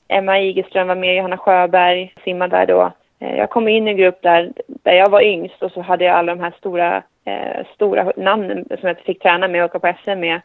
Emma 0.09 0.39
Igelström 0.41 0.89
var 0.89 0.95
med, 0.95 1.17
Johanna 1.17 1.37
Sjöberg 1.37 2.15
simmade 2.25 2.57
där 2.57 2.67
då. 2.67 2.93
Eh, 3.21 3.37
jag 3.37 3.51
kom 3.51 3.69
in 3.69 3.89
i 3.89 3.91
en 3.91 3.97
grupp 3.97 4.23
där, 4.23 4.53
där 4.67 4.93
jag 4.93 5.11
var 5.11 5.23
yngst 5.23 5.63
och 5.63 5.73
så 5.73 5.81
hade 5.81 6.05
jag 6.05 6.15
alla 6.15 6.35
de 6.35 6.43
här 6.43 6.55
stora, 6.59 7.03
eh, 7.25 7.67
stora 7.75 8.13
namnen 8.17 8.65
som 8.81 8.89
jag 8.89 8.99
fick 8.99 9.23
träna 9.23 9.49
med 9.49 9.65
och 9.65 9.71
åka 9.71 9.79
på 9.79 9.99
SM 10.05 10.21
med. 10.21 10.41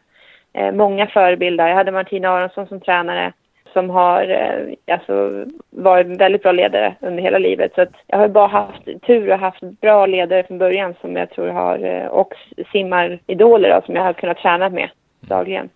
Eh, 0.52 0.72
många 0.72 1.06
förebilder. 1.06 1.68
Jag 1.68 1.76
hade 1.76 1.92
Martina 1.92 2.28
Aronsson 2.28 2.66
som 2.66 2.80
tränare 2.80 3.32
som 3.72 3.90
har 3.90 4.30
eh, 4.30 4.94
alltså, 4.94 5.44
varit 5.70 6.06
en 6.06 6.16
väldigt 6.16 6.42
bra 6.42 6.52
ledare 6.52 6.94
under 7.00 7.22
hela 7.22 7.38
livet. 7.38 7.72
Så 7.74 7.86
jag 8.06 8.18
har 8.18 8.28
bara 8.28 8.46
haft 8.46 8.84
tur 9.06 9.32
och 9.32 9.38
haft 9.38 9.60
bra 9.60 10.06
ledare 10.06 10.44
från 10.44 10.58
början 10.58 10.94
som 11.00 11.16
jag 11.16 11.30
tror 11.30 11.48
har, 11.48 11.84
eh, 11.84 12.06
och 12.06 12.32
simmaridoler 12.72 13.68
då, 13.68 13.82
som 13.86 13.94
jag 13.94 14.02
har 14.02 14.12
kunnat 14.12 14.38
träna 14.38 14.68
med 14.68 14.90
dagligen. 15.20 15.68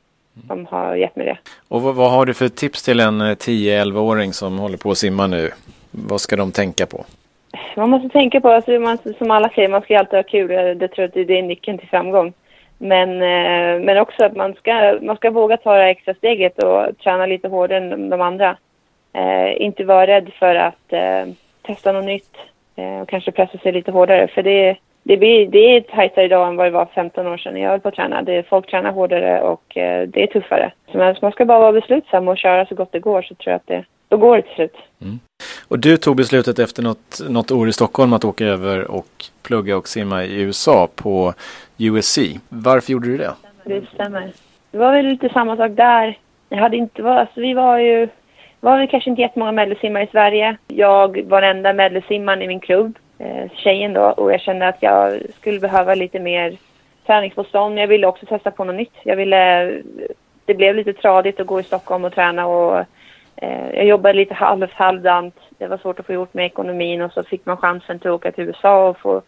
Som 0.48 0.66
har 0.66 0.96
gett 0.96 1.16
mig 1.16 1.26
det. 1.26 1.38
Och 1.68 1.82
vad, 1.82 1.94
vad 1.94 2.10
har 2.10 2.26
du 2.26 2.34
för 2.34 2.48
tips 2.48 2.82
till 2.82 3.00
en 3.00 3.22
10-11-åring 3.22 4.32
som 4.32 4.58
håller 4.58 4.76
på 4.76 4.90
att 4.90 4.98
simma 4.98 5.26
nu? 5.26 5.50
Vad 5.90 6.20
ska 6.20 6.36
de 6.36 6.52
tänka 6.52 6.86
på? 6.86 7.04
Man 7.76 7.90
måste 7.90 8.08
tänka 8.08 8.40
på, 8.40 8.48
alltså, 8.48 8.70
man, 8.70 8.98
som 9.18 9.30
alla 9.30 9.48
säger, 9.48 9.68
man 9.68 9.82
ska 9.82 9.98
alltid 9.98 10.18
ha 10.18 10.22
kul. 10.22 10.78
Det 10.78 10.88
tror 10.88 11.10
jag 11.14 11.26
det 11.26 11.38
är 11.38 11.42
nyckeln 11.42 11.78
till 11.78 11.88
framgång. 11.88 12.32
Men, 12.78 13.10
eh, 13.10 13.84
men 13.84 13.98
också 13.98 14.24
att 14.24 14.36
man 14.36 14.54
ska, 14.54 14.98
man 15.02 15.16
ska 15.16 15.30
våga 15.30 15.56
ta 15.56 15.76
det 15.76 15.84
extra 15.84 16.14
steget 16.14 16.62
och 16.62 16.98
träna 16.98 17.26
lite 17.26 17.48
hårdare 17.48 17.78
än 17.78 18.10
de 18.10 18.20
andra. 18.20 18.56
Eh, 19.12 19.62
inte 19.62 19.84
vara 19.84 20.06
rädd 20.06 20.30
för 20.38 20.54
att 20.54 20.92
eh, 20.92 21.26
testa 21.62 21.92
något 21.92 22.04
nytt 22.04 22.36
eh, 22.76 23.00
och 23.00 23.08
kanske 23.08 23.32
pressa 23.32 23.58
sig 23.58 23.72
lite 23.72 23.90
hårdare. 23.90 24.28
För 24.28 24.42
det, 24.42 24.76
det, 25.02 25.16
blir, 25.16 25.46
det 25.46 25.76
är 25.76 25.80
tajtare 25.80 26.24
idag 26.24 26.48
än 26.48 26.56
vad 26.56 26.66
det 26.66 26.70
var 26.70 26.86
15 26.94 27.26
år 27.26 27.36
sedan 27.36 27.60
jag 27.60 27.70
höll 27.70 27.80
på 27.80 27.88
att 27.88 27.94
träna. 27.94 28.22
Det, 28.22 28.48
folk 28.48 28.70
tränar 28.70 28.92
hårdare 28.92 29.40
och 29.40 29.76
eh, 29.76 30.08
det 30.08 30.22
är 30.22 30.26
tuffare. 30.26 30.72
Så 30.92 31.18
man 31.22 31.32
ska 31.32 31.44
bara 31.44 31.58
vara 31.58 31.72
beslutsam 31.72 32.28
och 32.28 32.38
köra 32.38 32.66
så 32.66 32.74
gott 32.74 32.92
det 32.92 33.00
går 33.00 33.22
så 33.22 33.34
tror 33.34 33.50
jag 33.52 33.56
att 33.56 33.66
det, 33.66 33.84
då 34.08 34.16
går 34.16 34.36
det 34.36 34.42
till 34.42 34.54
slut. 34.54 34.76
Mm. 35.02 35.18
Och 35.68 35.78
du 35.78 35.96
tog 35.96 36.16
beslutet 36.16 36.58
efter 36.58 36.82
något, 36.82 37.20
något 37.28 37.50
år 37.50 37.68
i 37.68 37.72
Stockholm 37.72 38.12
att 38.12 38.24
åka 38.24 38.44
över 38.44 38.90
och 38.90 39.24
plugga 39.42 39.76
och 39.76 39.88
simma 39.88 40.24
i 40.24 40.40
USA 40.40 40.88
på 40.94 41.34
USC. 41.78 42.18
Varför 42.48 42.92
gjorde 42.92 43.08
du 43.08 43.16
det? 43.16 43.32
Det 43.64 43.84
stämmer. 43.94 44.32
Det 44.70 44.78
var 44.78 44.92
väl 44.92 45.06
lite 45.06 45.28
samma 45.28 45.56
sak 45.56 45.70
där. 45.74 46.18
Jag 46.48 46.58
hade 46.58 46.76
inte 46.76 47.02
varit, 47.02 47.18
alltså 47.18 47.40
vi 47.40 47.54
var 47.54 47.78
ju, 47.78 48.08
var 48.60 48.78
väl 48.78 48.88
kanske 48.88 49.10
inte 49.10 49.22
jättemånga 49.22 49.52
medleysimmare 49.52 50.04
i 50.04 50.06
Sverige. 50.06 50.56
Jag 50.66 51.22
var 51.28 51.40
den 51.40 51.56
enda 51.56 51.72
medleysimmaren 51.72 52.42
i 52.42 52.48
min 52.48 52.60
klubb, 52.60 52.98
eh, 53.18 53.50
tjejen 53.56 53.92
då, 53.92 54.02
och 54.02 54.32
jag 54.32 54.40
kände 54.40 54.68
att 54.68 54.82
jag 54.82 55.20
skulle 55.40 55.60
behöva 55.60 55.94
lite 55.94 56.20
mer 56.20 56.56
träningsmotstånd. 57.06 57.78
Jag 57.78 57.86
ville 57.86 58.06
också 58.06 58.26
testa 58.26 58.50
på 58.50 58.64
något 58.64 58.76
nytt. 58.76 58.94
Jag 59.02 59.16
ville, 59.16 59.72
det 60.44 60.54
blev 60.54 60.74
lite 60.74 60.92
tradigt 60.92 61.40
att 61.40 61.46
gå 61.46 61.60
i 61.60 61.62
Stockholm 61.62 62.04
och 62.04 62.14
träna 62.14 62.46
och 62.46 62.84
jag 63.72 63.84
jobbade 63.84 64.18
lite 64.18 64.34
halv, 64.34 64.66
halvdant. 64.72 65.34
Det 65.58 65.66
var 65.66 65.78
svårt 65.78 66.00
att 66.00 66.06
få 66.06 66.12
gjort 66.12 66.34
med 66.34 66.46
ekonomin 66.46 67.02
och 67.02 67.12
så 67.12 67.22
fick 67.22 67.46
man 67.46 67.56
chansen 67.56 67.98
till 67.98 68.10
att 68.10 68.14
åka 68.14 68.32
till 68.32 68.44
USA 68.44 68.88
och 68.88 68.98
få 68.98 69.22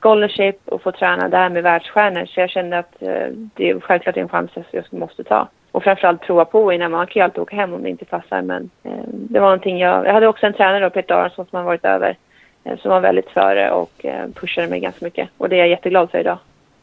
scholarship 0.00 0.68
och 0.68 0.82
få 0.82 0.92
träna 0.92 1.28
där 1.28 1.48
med 1.48 1.62
världsstjärnor. 1.62 2.26
Så 2.26 2.40
jag 2.40 2.50
kände 2.50 2.78
att 2.78 3.02
eh, 3.02 3.26
det 3.54 3.70
är 3.70 3.80
självklart 3.80 4.16
en 4.16 4.28
chans 4.28 4.50
jag 4.70 4.84
måste 4.90 5.24
ta. 5.24 5.48
Och 5.72 5.82
framförallt 5.82 6.20
prova 6.20 6.44
på 6.44 6.72
innan 6.72 6.90
man 6.90 7.06
kan 7.06 7.20
ju 7.20 7.24
alltid 7.24 7.42
åka 7.42 7.56
hem 7.56 7.72
om 7.72 7.82
det 7.82 7.90
inte 7.90 8.04
passar. 8.04 8.42
Men 8.42 8.70
eh, 8.82 8.92
det 9.06 9.40
var 9.40 9.46
någonting 9.46 9.78
jag... 9.78 10.06
Jag 10.06 10.12
hade 10.12 10.26
också 10.28 10.46
en 10.46 10.52
tränare 10.52 10.84
då, 10.84 10.90
Peter 10.90 11.14
Aronsson, 11.14 11.46
som 11.50 11.56
har 11.56 11.64
varit 11.64 11.84
över. 11.84 12.16
Eh, 12.64 12.78
som 12.78 12.90
var 12.90 13.00
väldigt 13.00 13.30
före 13.30 13.70
och 13.70 14.04
eh, 14.04 14.28
pushade 14.34 14.68
mig 14.68 14.80
ganska 14.80 15.04
mycket. 15.04 15.28
Och 15.36 15.48
det 15.48 15.56
är 15.56 15.58
jag 15.58 15.68
jätteglad 15.68 16.10
för 16.10 16.18
idag. 16.18 16.38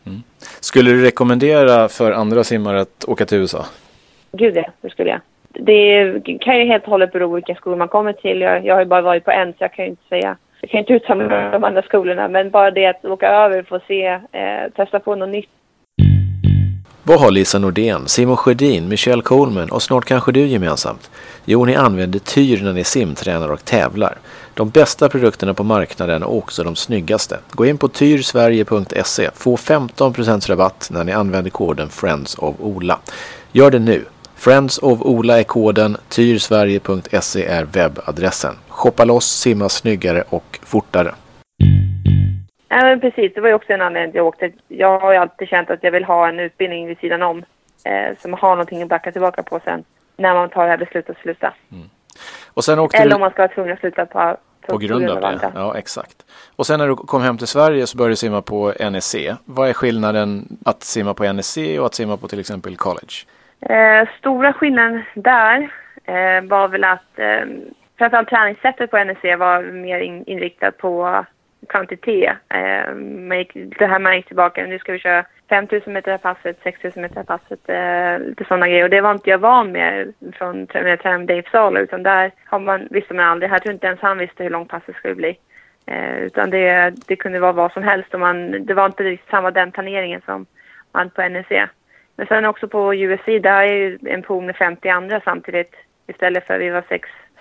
Mm. 0.05 0.23
Skulle 0.59 0.91
du 0.91 1.05
rekommendera 1.05 1.89
för 1.89 2.11
andra 2.11 2.43
simmare 2.43 2.81
att 2.81 3.05
åka 3.07 3.25
till 3.25 3.37
USA? 3.37 3.65
Gud 4.31 4.55
ja, 4.55 4.65
det 4.81 4.89
skulle 4.89 5.09
jag. 5.09 5.19
Det 5.53 6.21
kan 6.41 6.59
ju 6.59 6.65
helt 6.65 6.83
och 6.83 6.89
hållet 6.89 7.11
bero 7.11 7.27
på 7.27 7.35
vilken 7.35 7.55
skola 7.55 7.75
man 7.75 7.87
kommer 7.87 8.13
till. 8.13 8.41
Jag, 8.41 8.65
jag 8.65 8.75
har 8.75 8.81
ju 8.81 8.87
bara 8.87 9.01
varit 9.01 9.25
på 9.25 9.31
en 9.31 9.51
så 9.51 9.57
jag 9.59 9.73
kan 9.73 9.85
ju 9.85 9.91
inte 9.91 10.07
säga 10.09 10.37
jag 10.61 10.69
kan 10.69 10.79
inte 10.79 10.93
uttala 10.93 11.27
mig 11.27 11.45
om 11.45 11.51
de 11.51 11.63
andra 11.63 11.81
skolorna, 11.81 12.27
men 12.27 12.49
bara 12.49 12.71
det 12.71 12.85
att 12.85 13.05
åka 13.05 13.27
över, 13.27 13.59
och 13.59 13.67
få 13.67 13.79
se, 13.87 14.05
eh, 14.07 14.71
testa 14.75 14.99
på 14.99 15.15
något 15.15 15.29
nytt. 15.29 15.49
Vad 17.03 17.19
har 17.19 17.31
Lisa 17.31 17.59
Nordén, 17.59 18.07
Simon 18.07 18.37
Sjödin, 18.37 18.87
Michelle 18.87 19.21
Coleman 19.21 19.71
och 19.71 19.81
snart 19.81 20.05
kanske 20.05 20.31
du 20.31 20.47
gemensamt? 20.47 21.11
Jo, 21.45 21.65
ni 21.65 21.75
använder 21.75 22.19
Tyr 22.19 22.63
när 22.63 22.73
ni 22.73 22.83
simtränar 22.83 23.51
och 23.51 23.65
tävlar. 23.65 24.17
De 24.53 24.69
bästa 24.69 25.09
produkterna 25.09 25.53
på 25.53 25.63
marknaden 25.63 26.23
och 26.23 26.37
också 26.37 26.63
de 26.63 26.75
snyggaste. 26.75 27.37
Gå 27.51 27.65
in 27.65 27.77
på 27.77 27.87
tyrsverige.se. 27.87 29.29
Få 29.33 29.55
15% 29.55 30.49
rabatt 30.49 30.89
när 30.91 31.03
ni 31.03 31.11
använder 31.11 31.51
koden 31.51 31.89
Friends 31.89 32.35
of 32.35 32.55
Ola. 32.59 32.99
Gör 33.51 33.71
det 33.71 33.79
nu. 33.79 34.05
Friends 34.41 34.77
of 34.77 35.01
Ola 35.01 35.39
är 35.39 35.43
koden, 35.43 35.97
tyrsverige.se 36.09 37.45
är 37.45 37.65
webbadressen. 37.65 38.55
Shoppa 38.67 39.05
loss, 39.05 39.25
simma 39.25 39.69
snyggare 39.69 40.23
och 40.29 40.59
fortare. 40.63 41.11
Ja, 42.69 42.81
men 42.81 42.99
precis. 42.99 43.33
Det 43.35 43.41
var 43.41 43.47
ju 43.47 43.53
också 43.53 43.73
en 43.73 43.81
anledning 43.81 44.11
till 44.11 44.19
att 44.19 44.23
jag 44.23 44.27
åkte. 44.27 44.51
Jag 44.67 44.99
har 44.99 45.11
ju 45.11 45.17
alltid 45.17 45.47
känt 45.47 45.69
att 45.69 45.83
jag 45.83 45.91
vill 45.91 46.03
ha 46.03 46.27
en 46.27 46.39
utbildning 46.39 46.87
vid 46.87 46.97
sidan 46.97 47.21
om. 47.21 47.43
Eh, 47.83 48.17
som 48.21 48.33
har 48.33 48.49
någonting 48.49 48.81
att 48.81 48.89
backa 48.89 49.11
tillbaka 49.11 49.43
på 49.43 49.59
sen. 49.63 49.83
När 50.17 50.33
man 50.33 50.49
tar 50.49 50.63
det 50.63 50.69
här 50.69 50.77
beslutet 50.77 51.09
att 51.09 51.21
sluta. 51.21 51.53
Mm. 51.71 51.89
Och 52.47 52.63
sen 52.63 52.79
åkte 52.79 52.97
Eller 52.97 53.09
du... 53.09 53.15
om 53.15 53.21
man 53.21 53.31
ska 53.31 53.41
vara 53.41 53.53
tvungen 53.53 53.73
att 53.73 53.79
sluta 53.79 54.05
på, 54.05 54.37
på, 54.67 54.77
grund 54.77 55.09
av 55.09 55.21
det? 55.21 55.51
Ja, 55.55 55.77
exakt. 55.77 56.25
Och 56.55 56.67
sen 56.67 56.79
när 56.79 56.87
du 56.87 56.95
kom 56.95 57.21
hem 57.21 57.37
till 57.37 57.47
Sverige 57.47 57.87
så 57.87 57.97
började 57.97 58.11
du 58.11 58.15
simma 58.15 58.41
på 58.41 58.73
NEC. 58.91 59.15
Vad 59.45 59.69
är 59.69 59.73
skillnaden 59.73 60.57
att 60.65 60.83
simma 60.83 61.13
på 61.13 61.33
NEC 61.33 61.57
och 61.79 61.85
att 61.85 61.93
simma 61.93 62.17
på 62.17 62.27
till 62.27 62.39
exempel 62.39 62.77
college? 62.77 63.13
Eh, 63.69 64.09
stora 64.19 64.53
skillnaden 64.53 65.03
där 65.13 65.69
eh, 66.05 66.41
var 66.43 66.67
väl 66.67 66.83
att 66.83 67.19
eh, 67.19 67.45
framförallt 67.97 68.29
träningssättet 68.29 68.91
på 68.91 69.03
NEC 69.03 69.39
var 69.39 69.63
mer 69.63 69.99
in, 69.99 70.23
inriktat 70.25 70.77
på 70.77 71.25
kvantitet. 71.69 72.37
Eh, 72.49 72.95
man 72.95 73.37
gick, 73.37 73.51
det 73.53 73.85
här 73.85 73.99
man 73.99 74.15
gick 74.15 74.27
tillbaka, 74.27 74.65
nu 74.65 74.79
ska 74.79 74.91
vi 74.91 74.99
köra 74.99 75.25
5000 75.49 75.93
meter 75.93 76.17
passet, 76.17 76.59
6000 76.63 77.01
meter 77.01 77.23
passet, 77.23 77.69
eh, 77.69 78.27
lite 78.27 78.43
sådana 78.43 78.67
grejer. 78.67 78.83
Och 78.83 78.89
det 78.89 79.01
var 79.01 79.11
inte 79.11 79.29
jag 79.29 79.37
van 79.37 79.71
med 79.71 80.13
från 80.33 80.67
när 80.73 80.87
jag 80.87 80.99
tränade 80.99 81.19
med 81.19 81.27
Dave 81.27 81.43
Salo, 81.51 81.79
utan 81.79 82.03
där 82.03 82.31
har 82.45 82.59
man, 82.59 82.87
visste 82.89 83.13
man 83.13 83.25
aldrig. 83.25 83.51
Jag 83.51 83.61
tror 83.61 83.73
inte 83.73 83.87
ens 83.87 83.99
han 83.99 84.17
visste 84.17 84.43
hur 84.43 84.49
långt 84.49 84.69
passet 84.69 84.95
skulle 84.95 85.15
bli. 85.15 85.37
Eh, 85.85 86.17
utan 86.17 86.49
det, 86.49 86.93
det 87.07 87.15
kunde 87.15 87.39
vara 87.39 87.51
vad 87.51 87.71
som 87.71 87.83
helst 87.83 88.13
och 88.13 88.19
man, 88.19 88.65
det 88.65 88.73
var 88.73 88.85
inte 88.85 89.17
samma 89.29 89.51
den 89.51 89.71
planeringen 89.71 90.21
som 90.25 90.45
man 90.91 91.09
på 91.09 91.21
NEC. 91.21 91.69
Men 92.21 92.27
sen 92.27 92.45
också 92.45 92.67
på 92.67 92.95
USC, 92.95 93.25
där 93.25 93.61
är 93.61 93.73
ju 93.73 93.99
en 94.05 94.23
pool 94.23 94.43
med 94.43 94.55
50 94.55 94.89
andra 94.89 95.21
samtidigt 95.21 95.75
istället 96.07 96.47
för 96.47 96.59
vi 96.59 96.69
var 96.69 96.83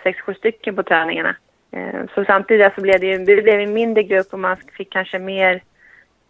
6-7 0.04 0.34
stycken 0.34 0.76
på 0.76 0.82
träningarna. 0.82 1.36
Eh, 1.72 2.00
så 2.14 2.24
samtidigt 2.24 2.74
så 2.74 2.80
blev 2.80 3.00
det 3.00 3.06
ju 3.06 3.24
det 3.24 3.42
blev 3.42 3.60
en 3.60 3.72
mindre 3.72 4.02
grupp 4.02 4.32
och 4.32 4.38
man 4.38 4.56
fick 4.76 4.92
kanske 4.92 5.18
mer 5.18 5.62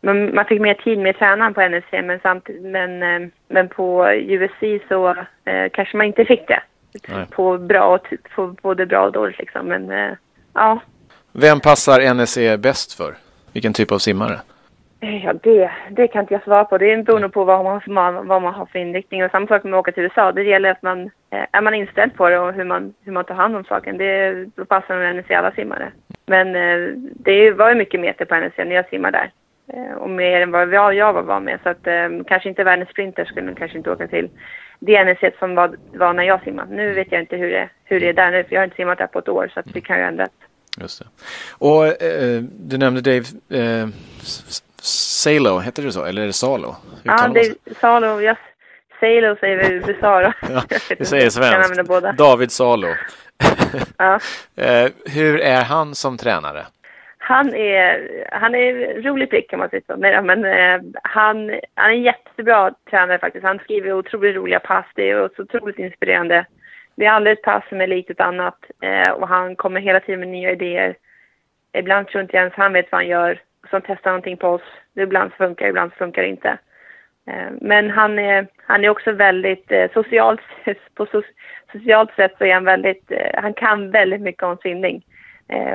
man, 0.01 0.35
man 0.35 0.45
fick 0.45 0.61
mer 0.61 0.75
tid 0.75 0.99
med 0.99 1.19
tränaren 1.19 1.55
på 1.55 1.69
NSC 1.69 1.93
men, 1.93 2.21
samtidigt, 2.23 2.63
men, 2.63 3.03
eh, 3.03 3.29
men 3.49 3.69
på 3.69 4.07
USC 4.13 4.89
så 4.89 5.09
eh, 5.45 5.71
kanske 5.73 5.97
man 5.97 6.07
inte 6.07 6.25
fick 6.25 6.49
det. 6.49 6.63
Nej. 7.09 7.27
På, 7.31 7.59
bra, 7.59 7.99
på 8.35 8.47
både 8.63 8.87
bra 8.87 9.07
och 9.07 9.13
dåligt 9.13 9.39
liksom. 9.39 9.67
Men 9.67 9.91
eh, 9.91 10.13
ja. 10.55 10.81
Vem 11.33 11.61
passar 11.61 12.15
NSC 12.15 12.57
bäst 12.59 12.93
för? 12.93 13.15
Vilken 13.53 13.73
typ 13.73 13.93
av 13.93 13.99
simmare? 13.99 14.41
Ja, 15.01 15.33
det, 15.33 15.71
det 15.91 16.09
kan 16.09 16.21
inte 16.21 16.35
jag 16.35 16.43
svara 16.43 16.65
på. 16.65 16.79
Det 16.79 17.05
beror 17.07 17.19
nog 17.19 17.33
på 17.33 17.45
vad 17.45 17.83
man, 17.87 18.27
vad 18.27 18.43
man 18.43 18.55
har 18.55 18.67
för 18.67 18.79
inriktning. 18.79 19.25
Och 19.25 19.31
samma 19.31 19.47
sak 19.47 19.65
med 19.65 19.75
att 19.75 19.81
åka 19.81 19.93
till 19.93 20.03
USA. 20.03 20.33
Det 20.33 20.43
gäller 20.43 20.71
att 20.71 20.83
man 20.83 21.03
eh, 21.31 21.47
är 21.53 21.61
man 21.61 21.75
inställd 21.75 22.15
på 22.15 22.29
det 22.29 22.39
och 22.39 22.53
hur 22.53 22.65
man, 22.65 22.95
hur 23.05 23.13
man 23.13 23.25
tar 23.25 23.35
hand 23.35 23.57
om 23.57 23.65
saken. 23.65 23.99
Det, 23.99 24.33
då 24.55 24.65
passar 24.65 24.97
nog 24.97 25.17
NSC 25.17 25.31
alla 25.31 25.53
simmare. 25.53 25.93
Men 26.27 26.57
eh, 26.57 26.95
det 26.97 27.51
var 27.51 27.69
ju 27.69 27.75
mycket 27.75 28.01
meter 28.01 28.25
på 28.25 28.35
NSC 28.37 28.59
när 28.59 28.75
jag 28.75 28.89
simmade 28.89 29.19
där. 29.19 29.31
Eh, 29.77 29.95
och 29.95 30.11
mer 30.11 30.41
än 30.41 30.51
vad 30.51 30.75
jag 30.95 31.13
var 31.13 31.23
van 31.23 31.45
med. 31.45 31.59
Så 31.63 31.69
att 31.69 31.85
kanske 32.27 32.49
inte 32.49 32.65
världens 32.65 32.91
sprinter 32.91 33.25
skulle 33.25 33.55
kanske 33.55 33.79
inte 33.79 33.91
åka 33.91 34.07
till 34.07 34.29
det 34.79 35.05
NSC 35.05 35.39
som 35.39 35.55
var, 35.55 35.77
var 35.93 36.13
när 36.13 36.25
jag 36.25 36.43
simmade. 36.43 36.75
Nu 36.75 36.93
vet 36.93 37.13
jag 37.13 37.21
inte 37.21 37.37
hur 37.37 37.51
det, 37.51 37.69
hur 37.85 38.01
det 38.01 38.09
är 38.09 38.13
där 38.13 38.31
nu, 38.31 38.45
för 38.45 38.55
jag 38.55 38.61
har 38.61 38.65
inte 38.65 38.77
simmat 38.77 38.99
där 38.99 39.07
på 39.07 39.19
ett 39.19 39.29
år, 39.29 39.51
så 39.55 39.61
att 39.61 39.73
det 39.73 39.81
kan 39.81 39.99
ju 39.99 40.05
ändras. 40.05 40.31
Just 40.81 40.99
det. 40.99 41.07
Och 41.59 41.87
eh, 42.03 42.43
du 42.43 42.79
nämnde 42.79 43.01
Dave 43.01 43.25
eh, 43.63 43.89
Salo, 44.83 45.59
heter 45.59 45.83
det 45.83 45.93
så? 45.93 46.05
Eller 46.05 46.23
är 46.23 46.27
det 46.27 46.33
Salo? 46.33 46.77
ja, 47.03 47.29
Dave 47.29 47.55
Salo. 47.81 48.21
Jag, 48.21 48.37
Salo 49.01 49.37
säger 49.41 49.57
vi 49.57 49.67
i 49.67 49.73
USA 49.73 50.21
då. 50.21 50.33
ja, 50.55 50.63
vi 50.99 51.05
säger 51.05 51.31
svenskt. 51.31 52.19
David 52.19 52.53
Salo. 52.53 52.89
ja. 53.99 54.21
eh, 54.57 54.91
hur 55.05 55.41
är 55.41 55.65
han 55.65 55.95
som 55.95 56.17
tränare? 56.17 56.67
han 57.31 57.55
är, 57.55 58.25
han 58.33 58.55
är 58.55 59.03
rolig 59.03 59.31
prick 59.31 59.51
kan 59.51 59.59
man 59.59 59.71
säga. 59.71 59.83
Nej, 59.97 60.23
men 60.23 60.45
eh, 60.45 60.81
han, 61.03 61.61
han 61.75 61.91
är 61.91 61.95
en 61.95 62.03
jättebra 62.03 62.75
tränare 62.91 63.19
faktiskt. 63.19 63.45
Han 63.45 63.59
skriver 63.59 63.93
otroligt 63.93 64.37
roliga 64.37 64.61
pass. 64.61 64.87
Det 64.95 65.11
är 65.11 65.31
så 65.37 65.43
otroligt 65.43 65.79
inspirerande. 65.79 66.47
Det 66.95 67.07
är 67.07 67.11
aldrig 67.11 67.39
ett 67.39 67.43
pass 67.43 67.65
som 67.69 67.81
är 67.81 67.87
likt 67.87 68.11
ett 68.11 68.21
annat 68.21 68.59
eh, 68.83 69.11
och 69.11 69.29
han 69.29 69.57
kommer 69.57 69.81
hela 69.81 70.01
tiden 70.01 70.21
med 70.21 70.29
nya 70.29 70.53
idéer. 70.53 70.97
Ibland 71.73 72.09
tror 72.09 72.23
inte 72.23 72.37
ens 72.37 72.55
han 72.55 72.73
vet 72.73 72.93
vad 72.93 73.01
han 73.01 73.09
gör. 73.09 73.41
Han 73.63 73.83
testar 73.87 74.11
någonting 74.11 74.37
på 74.37 74.49
oss. 74.49 74.63
Ibland 74.95 75.33
funkar 75.33 75.67
ibland 75.67 75.93
funkar 75.93 76.23
det 76.23 76.29
inte. 76.29 76.59
Eh, 77.27 77.51
men 77.61 77.91
han 77.91 78.19
är, 78.19 78.47
han 78.67 78.85
är 78.85 78.89
också 78.89 79.13
väldigt 79.13 79.73
eh, 79.73 79.91
socialt, 79.95 80.41
på 80.95 81.07
so, 81.07 81.23
socialt 81.73 82.15
sätt 82.15 82.35
så 82.39 82.45
är 82.45 82.55
han 82.55 82.65
väldigt, 82.65 83.11
eh, 83.11 83.43
han 83.43 83.55
kan 83.55 83.91
väldigt 83.91 84.21
mycket 84.21 84.43
om 84.43 84.57
simning. 84.57 85.05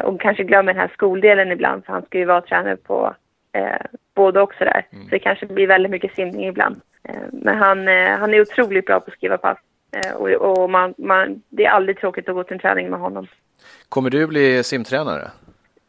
Och 0.03 0.21
kanske 0.21 0.43
glömmer 0.43 0.73
den 0.73 0.81
här 0.81 0.91
skoldelen 0.93 1.51
ibland 1.51 1.85
för 1.85 1.93
han 1.93 2.05
ska 2.05 2.17
ju 2.17 2.25
vara 2.25 2.41
tränare 2.41 2.75
på 2.75 3.15
eh, 3.53 3.85
både 4.15 4.41
och 4.41 4.53
sådär. 4.53 4.85
Mm. 4.91 5.03
Så 5.03 5.09
det 5.09 5.19
kanske 5.19 5.45
blir 5.45 5.67
väldigt 5.67 5.91
mycket 5.91 6.15
simning 6.15 6.47
ibland. 6.47 6.81
Men 7.31 7.57
han, 7.57 7.87
han 8.19 8.33
är 8.33 8.41
otroligt 8.41 8.85
bra 8.85 8.99
på 8.99 9.05
att 9.07 9.17
skriva 9.17 9.37
pass. 9.37 9.57
Och, 10.15 10.29
och 10.29 10.69
man, 10.69 10.93
man, 10.97 11.41
det 11.49 11.65
är 11.65 11.69
aldrig 11.69 11.97
tråkigt 11.97 12.29
att 12.29 12.35
gå 12.35 12.43
till 12.43 12.53
en 12.53 12.59
träning 12.59 12.89
med 12.89 12.99
honom. 12.99 13.27
Kommer 13.89 14.09
du 14.09 14.27
bli 14.27 14.63
simtränare? 14.63 15.31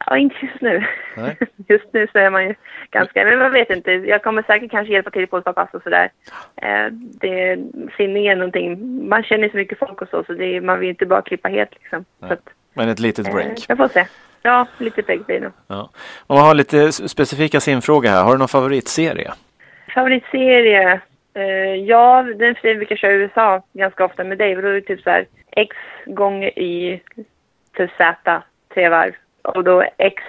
Ja, 0.05 0.17
inte 0.17 0.35
just 0.41 0.61
nu. 0.61 0.85
Nej. 1.15 1.37
Just 1.67 1.93
nu 1.93 2.07
så 2.11 2.19
är 2.19 2.29
man 2.29 2.43
ju 2.43 2.55
ganska, 2.91 3.23
men 3.23 3.39
jag 3.39 3.49
vet 3.49 3.69
inte. 3.69 3.91
Jag 3.91 4.23
kommer 4.23 4.43
säkert 4.43 4.71
kanske 4.71 4.93
hjälpa 4.93 5.09
till 5.09 5.27
på 5.27 5.37
ett 5.37 5.43
par 5.43 5.53
pass 5.53 5.69
och 5.73 5.83
sådär. 5.83 6.09
Eh, 6.55 6.91
det, 6.91 7.57
simning 7.97 8.27
är 8.27 8.35
någonting, 8.35 8.79
man 9.09 9.23
känner 9.23 9.49
så 9.49 9.57
mycket 9.57 9.79
folk 9.79 10.01
och 10.01 10.09
så, 10.09 10.23
så 10.23 10.33
det, 10.33 10.61
man 10.61 10.79
vill 10.79 10.89
inte 10.89 11.05
bara 11.05 11.21
klippa 11.21 11.49
helt 11.49 11.73
liksom. 11.73 12.05
Så 12.19 12.33
att, 12.33 12.49
men 12.73 12.89
ett 12.89 12.99
litet 12.99 13.31
break. 13.31 13.47
Eh, 13.47 13.65
jag 13.67 13.77
får 13.77 13.87
se. 13.87 14.05
Ja, 14.41 14.67
lite 14.77 15.01
break 15.01 15.25
blir 15.25 15.39
det 15.39 15.51
ja. 15.67 15.89
Om 16.27 16.37
man 16.37 16.45
har 16.45 16.55
lite 16.55 16.91
specifika 16.91 17.59
simfrågor 17.59 18.09
här. 18.09 18.23
Har 18.23 18.31
du 18.31 18.37
någon 18.37 18.47
favoritserie? 18.47 19.31
Favoritserie? 19.93 21.01
Uh, 21.37 21.75
ja, 21.75 22.23
den 22.23 22.55
vi 22.63 22.75
brukar 22.75 22.95
köra 22.95 23.11
i 23.11 23.15
USA 23.15 23.63
ganska 23.73 24.05
ofta 24.05 24.23
med 24.23 24.37
dig. 24.37 24.55
Då 24.55 24.67
är 24.67 24.73
det 24.73 24.81
typ 24.81 25.01
så 25.01 25.09
här 25.09 25.25
X 25.51 25.75
gånger 26.05 26.59
Y 26.59 27.01
plus 27.75 27.91
Z, 27.97 28.41
tre 28.73 28.89
varv. 28.89 29.13
Och 29.55 29.63
då 29.63 29.83
X, 29.97 30.23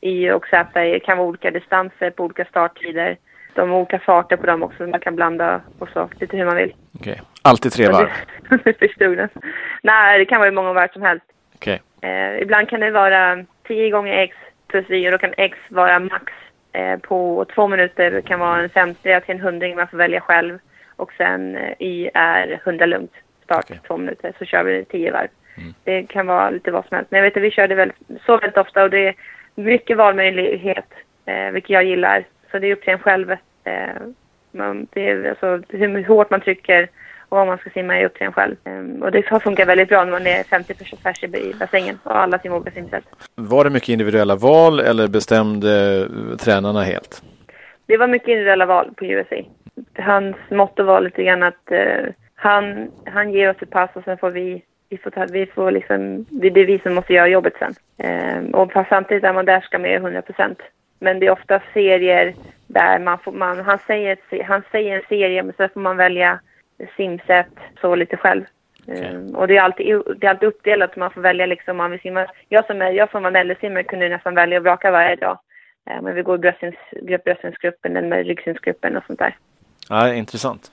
Y 0.00 0.30
och 0.30 0.46
Z 0.46 1.00
kan 1.00 1.18
vara 1.18 1.28
olika 1.28 1.50
distanser 1.50 2.10
på 2.10 2.24
olika 2.24 2.44
starttider. 2.44 3.16
De 3.54 3.70
har 3.70 3.78
olika 3.78 3.98
farter 3.98 4.36
på 4.36 4.46
dem 4.46 4.62
också, 4.62 4.86
man 4.86 5.00
kan 5.00 5.16
blanda 5.16 5.60
och 5.78 5.88
så, 5.88 6.08
lite 6.20 6.36
hur 6.36 6.44
man 6.44 6.56
vill. 6.56 6.74
Okej, 6.94 7.12
okay. 7.12 7.24
alltid 7.42 7.72
tre 7.72 7.88
varv? 7.88 8.08
Förstod 8.78 9.16
den. 9.16 9.28
Nej, 9.82 10.18
det 10.18 10.24
kan 10.24 10.38
vara 10.38 10.50
hur 10.50 10.54
många 10.54 10.72
varv 10.72 10.88
som 10.92 11.02
helst. 11.02 11.26
Okay. 11.54 11.78
Eh, 12.00 12.42
ibland 12.42 12.68
kan 12.68 12.80
det 12.80 12.90
vara 12.90 13.44
10 13.66 13.90
gånger 13.90 14.12
x 14.12 14.36
plus 14.68 14.90
y 14.90 15.06
och 15.06 15.12
då 15.12 15.18
kan 15.18 15.34
x 15.36 15.58
vara 15.68 15.98
max 15.98 16.32
eh, 16.72 16.98
på 16.98 17.46
två 17.54 17.68
minuter. 17.68 18.10
Det 18.10 18.22
kan 18.22 18.40
vara 18.40 18.60
en 18.62 18.68
50 18.68 19.02
till 19.02 19.34
en 19.34 19.40
hundring 19.40 19.76
man 19.76 19.88
får 19.88 19.98
välja 19.98 20.20
själv. 20.20 20.58
Och 20.96 21.12
sen 21.12 21.56
eh, 21.56 21.72
y 21.78 22.10
är 22.14 22.60
100 22.64 22.86
lugnt. 22.86 23.12
Start 23.44 23.64
okay. 23.64 23.78
två 23.86 23.96
minuter 23.96 24.32
så 24.38 24.44
kör 24.44 24.64
vi 24.64 24.84
10 24.84 25.10
varv. 25.10 25.28
Mm. 25.56 25.74
Det 25.84 26.02
kan 26.02 26.26
vara 26.26 26.50
lite 26.50 26.70
vad 26.70 26.86
som 26.86 26.96
helst. 26.96 27.10
Men 27.10 27.18
jag 27.18 27.24
vet 27.24 27.36
att 27.36 27.42
vi 27.42 27.50
kör 27.50 27.68
det 27.68 27.74
väldigt, 27.74 27.96
så 28.26 28.36
väldigt 28.36 28.58
ofta 28.58 28.82
och 28.82 28.90
det 28.90 29.08
är 29.08 29.14
mycket 29.54 29.96
valmöjlighet, 29.96 30.92
eh, 31.26 31.50
vilket 31.50 31.70
jag 31.70 31.84
gillar. 31.84 32.24
Så 32.50 32.58
det 32.58 32.66
är 32.66 32.72
upp 32.72 32.82
till 32.82 32.92
en 32.92 32.98
själv. 32.98 33.30
Eh, 33.64 34.02
man, 34.52 34.86
det 34.92 35.10
är, 35.10 35.30
alltså, 35.30 35.76
hur 35.76 36.04
hårt 36.04 36.30
man 36.30 36.40
trycker 36.40 36.88
och 37.28 37.38
vad 37.38 37.46
man 37.46 37.58
ska 37.58 37.70
simma 37.70 37.98
är 37.98 38.04
upp 38.04 38.14
till 38.14 38.26
en 38.26 38.32
själv. 38.32 38.56
Ehm, 38.64 39.02
och 39.02 39.12
det 39.12 39.26
har 39.26 39.40
funkat 39.40 39.68
väldigt 39.68 39.88
bra 39.88 40.04
när 40.04 40.12
man 40.12 40.26
är 40.26 40.42
50 40.42 40.74
pers 40.74 41.24
i 41.24 41.54
bassängen 41.58 41.98
och 42.02 42.18
alla 42.18 42.38
simmar 42.38 42.56
olika 42.56 42.70
simsätt. 42.70 43.04
Var 43.34 43.64
det 43.64 43.70
mycket 43.70 43.88
individuella 43.88 44.36
val 44.36 44.80
eller 44.80 45.08
bestämde 45.08 46.00
eh, 46.00 46.36
tränarna 46.36 46.82
helt? 46.82 47.22
Det 47.86 47.96
var 47.96 48.06
mycket 48.06 48.28
individuella 48.28 48.66
val 48.66 48.90
på 48.96 49.04
USA. 49.04 49.36
Hans 49.98 50.36
motto 50.50 50.82
var 50.82 51.00
lite 51.00 51.22
grann 51.24 51.42
att 51.42 51.72
uh, 51.72 52.10
han, 52.34 52.90
han 53.04 53.32
ger 53.32 53.50
oss 53.50 53.56
ett 53.60 53.70
pass 53.70 53.90
och 53.94 54.04
sen 54.04 54.18
får 54.18 54.30
vi 54.30 54.62
vi 54.88 54.98
får, 54.98 55.10
ta, 55.10 55.26
vi 55.32 55.46
får 55.46 55.70
liksom, 55.70 56.26
det 56.30 56.46
är 56.46 56.66
vi 56.66 56.78
som 56.78 56.94
måste 56.94 57.12
göra 57.12 57.28
jobbet 57.28 57.54
sen. 57.58 57.74
Um, 58.38 58.54
och 58.54 58.72
samtidigt 58.88 59.24
är 59.24 59.32
man 59.32 59.44
där 59.44 59.60
ska 59.60 59.78
med 59.78 59.96
100 59.96 60.22
procent. 60.22 60.58
Men 60.98 61.20
det 61.20 61.26
är 61.26 61.30
ofta 61.30 61.62
serier 61.74 62.34
där 62.66 62.98
man 62.98 63.18
får, 63.18 63.32
man, 63.32 63.60
han, 63.60 63.78
säger, 63.86 64.18
han 64.44 64.62
säger 64.72 64.96
en 64.96 65.02
serie 65.08 65.42
men 65.42 65.54
så 65.56 65.68
får 65.68 65.80
man 65.80 65.96
välja 65.96 66.40
simsätt, 66.96 67.54
så 67.80 67.94
lite 67.94 68.16
själv. 68.16 68.44
Okay. 68.86 69.14
Um, 69.14 69.34
och 69.34 69.48
det 69.48 69.56
är, 69.56 69.62
alltid, 69.62 69.86
det 70.16 70.26
är 70.26 70.30
alltid 70.30 70.48
uppdelat, 70.48 70.96
man 70.96 71.10
får 71.10 71.20
välja 71.20 71.46
liksom 71.46 71.70
om 71.70 71.76
man 71.76 71.90
vill 71.90 72.00
simma. 72.00 72.26
Jag 72.48 72.66
som, 72.66 72.82
är, 72.82 72.90
jag 72.90 73.10
som 73.10 73.22
var 73.22 73.30
medelsimmare 73.30 73.84
kunde 73.84 74.08
nästan 74.08 74.34
välja 74.34 74.58
att 74.58 74.64
vraka 74.64 74.90
varje 74.90 75.16
dag. 75.16 75.38
Um, 75.90 76.04
men 76.04 76.14
vi 76.14 76.22
går 76.22 76.36
i 76.36 77.18
bröstsimsgruppen 77.18 77.96
eller 77.96 78.08
med 78.08 78.26
ryggsimsgruppen 78.26 78.96
och 78.96 79.04
sånt 79.06 79.18
där. 79.18 79.36
Ja, 79.88 80.14
intressant. 80.14 80.70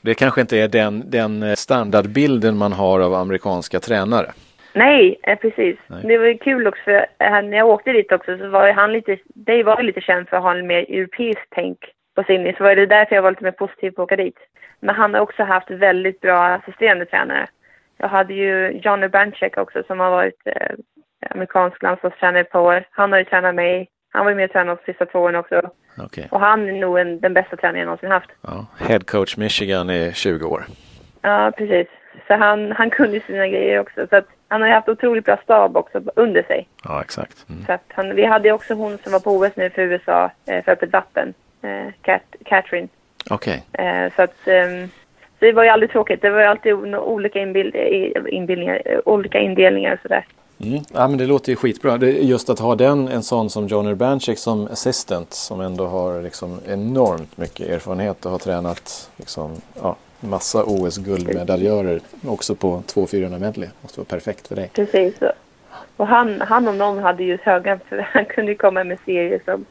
Det 0.00 0.14
kanske 0.14 0.40
inte 0.40 0.56
är 0.58 0.68
den, 0.68 1.10
den 1.10 1.42
eh, 1.42 1.54
standardbilden 1.54 2.56
man 2.56 2.72
har 2.72 3.00
av 3.00 3.14
amerikanska 3.14 3.80
tränare. 3.80 4.32
Nej, 4.74 5.18
eh, 5.22 5.38
precis. 5.38 5.76
Nej. 5.86 6.02
Det 6.04 6.18
var 6.18 6.26
ju 6.26 6.38
kul 6.38 6.66
också 6.66 6.82
för 6.84 7.06
när 7.42 7.56
jag 7.56 7.68
åkte 7.68 7.92
dit 7.92 8.12
också 8.12 8.38
så 8.38 8.48
var 8.48 8.72
han 8.72 8.92
lite, 8.92 9.18
det 9.24 9.62
var 9.62 9.82
lite 9.82 10.00
känd 10.00 10.28
för 10.28 10.36
att 10.36 10.42
ha 10.42 10.54
en 10.54 10.66
mer 10.66 10.78
europeisk 10.78 11.46
tänk 11.50 11.78
på 12.14 12.24
Sydney 12.24 12.54
så 12.56 12.64
var 12.64 12.76
det 12.76 12.86
därför 12.86 13.14
jag 13.14 13.22
var 13.22 13.30
lite 13.30 13.44
mer 13.44 13.50
positiv 13.50 13.90
på 13.90 14.02
att 14.02 14.06
åka 14.06 14.16
dit. 14.16 14.38
Men 14.80 14.94
han 14.94 15.14
har 15.14 15.20
också 15.20 15.42
haft 15.42 15.70
väldigt 15.70 16.20
bra 16.20 16.44
assisterande 16.44 17.06
tränare. 17.06 17.46
Jag 17.98 18.08
hade 18.08 18.34
ju 18.34 18.80
Johnny 18.84 19.08
Banchek 19.08 19.58
också 19.58 19.82
som 19.86 20.00
har 20.00 20.10
varit 20.10 20.40
eh, 20.44 20.76
amerikansk 21.30 21.82
landslagstränare 21.82 22.40
ett 22.40 22.50
par 22.50 22.60
år. 22.60 22.84
Han 22.90 23.12
har 23.12 23.18
ju 23.18 23.24
tränat 23.24 23.54
mig. 23.54 23.88
Han 24.10 24.24
var 24.24 24.30
ju 24.30 24.36
med 24.36 24.44
och 24.44 24.52
tränade 24.52 24.80
de 24.84 24.92
sista 24.92 25.06
två 25.06 25.18
åren 25.18 25.36
också. 25.36 25.70
Okay. 25.98 26.24
Och 26.30 26.40
han 26.40 26.68
är 26.68 26.72
nog 26.72 26.98
en, 26.98 27.20
den 27.20 27.34
bästa 27.34 27.56
tränaren 27.56 27.78
jag 27.78 27.86
någonsin 27.86 28.10
haft. 28.10 28.30
Ja, 28.40 28.66
head 28.78 29.00
coach 29.00 29.36
Michigan 29.36 29.90
i 29.90 30.12
20 30.14 30.46
år. 30.46 30.64
Ja, 31.22 31.52
precis. 31.56 31.88
Så 32.26 32.34
han, 32.34 32.72
han 32.72 32.90
kunde 32.90 33.20
sina 33.20 33.48
grejer 33.48 33.78
också. 33.78 34.06
Så 34.06 34.16
att 34.16 34.26
han 34.48 34.60
har 34.60 34.68
ju 34.68 34.74
haft 34.74 34.88
otroligt 34.88 35.24
bra 35.24 35.36
stab 35.42 35.76
också 35.76 36.00
under 36.16 36.42
sig. 36.42 36.68
Ja, 36.84 37.02
exakt. 37.02 37.46
Mm. 37.48 37.64
Så 37.66 37.72
att 37.72 37.84
han, 37.88 38.14
vi 38.14 38.24
hade 38.24 38.52
också 38.52 38.74
hon 38.74 38.98
som 38.98 39.12
var 39.12 39.20
på 39.20 39.30
OS 39.30 39.56
nu 39.56 39.70
för 39.70 39.82
USA, 39.82 40.30
eh, 40.46 40.64
för 40.64 40.72
öppet 40.72 40.92
vatten. 40.92 41.34
Eh, 41.62 41.92
Kat, 42.02 42.22
Catherine. 42.44 42.88
Okej. 43.30 43.64
Okay. 43.72 43.86
Eh, 43.86 44.12
så 44.16 44.22
att 44.22 44.48
eh, 44.48 44.88
så 45.38 45.46
det 45.46 45.52
var 45.52 45.64
ju 45.64 45.68
aldrig 45.68 45.90
tråkigt. 45.90 46.22
Det 46.22 46.30
var 46.30 46.40
ju 46.40 46.46
alltid 46.46 46.74
olika 46.94 47.38
inbild, 47.38 47.76
inbildningar, 48.28 49.08
olika 49.08 49.38
indelningar 49.38 49.92
och 49.92 50.00
sådär. 50.02 50.24
Mm. 50.62 50.82
Ja, 50.94 51.08
men 51.08 51.18
det 51.18 51.26
låter 51.26 51.52
ju 51.52 51.56
skitbra. 51.56 51.98
Det, 51.98 52.10
just 52.10 52.50
att 52.50 52.58
ha 52.58 52.74
den, 52.74 53.08
en 53.08 53.22
sån 53.22 53.50
som 53.50 53.66
John 53.66 53.86
Urbanchik 53.86 54.38
som 54.38 54.66
assistant 54.66 55.32
som 55.32 55.60
ändå 55.60 55.86
har 55.86 56.22
liksom 56.22 56.60
enormt 56.68 57.38
mycket 57.38 57.68
erfarenhet 57.68 58.26
och 58.26 58.30
har 58.32 58.38
tränat 58.38 59.10
liksom, 59.16 59.50
ja, 59.82 59.96
massa 60.20 60.64
OS-guldmedaljörer 60.64 62.00
också 62.26 62.54
på 62.54 62.82
2-400 62.86 63.38
medley. 63.38 63.68
måste 63.80 64.00
vara 64.00 64.06
perfekt 64.06 64.48
för 64.48 64.56
dig. 64.56 64.70
Precis. 64.74 65.14
Och 65.96 66.06
han, 66.06 66.40
han 66.40 66.68
om 66.68 66.78
någon 66.78 66.98
hade 66.98 67.24
ju 67.24 67.38
höga, 67.42 67.78
för 67.88 68.06
han 68.12 68.24
kunde 68.24 68.52
ju 68.52 68.58
komma 68.58 68.84
med 68.84 68.98
serier 69.04 69.40
som 69.44 69.64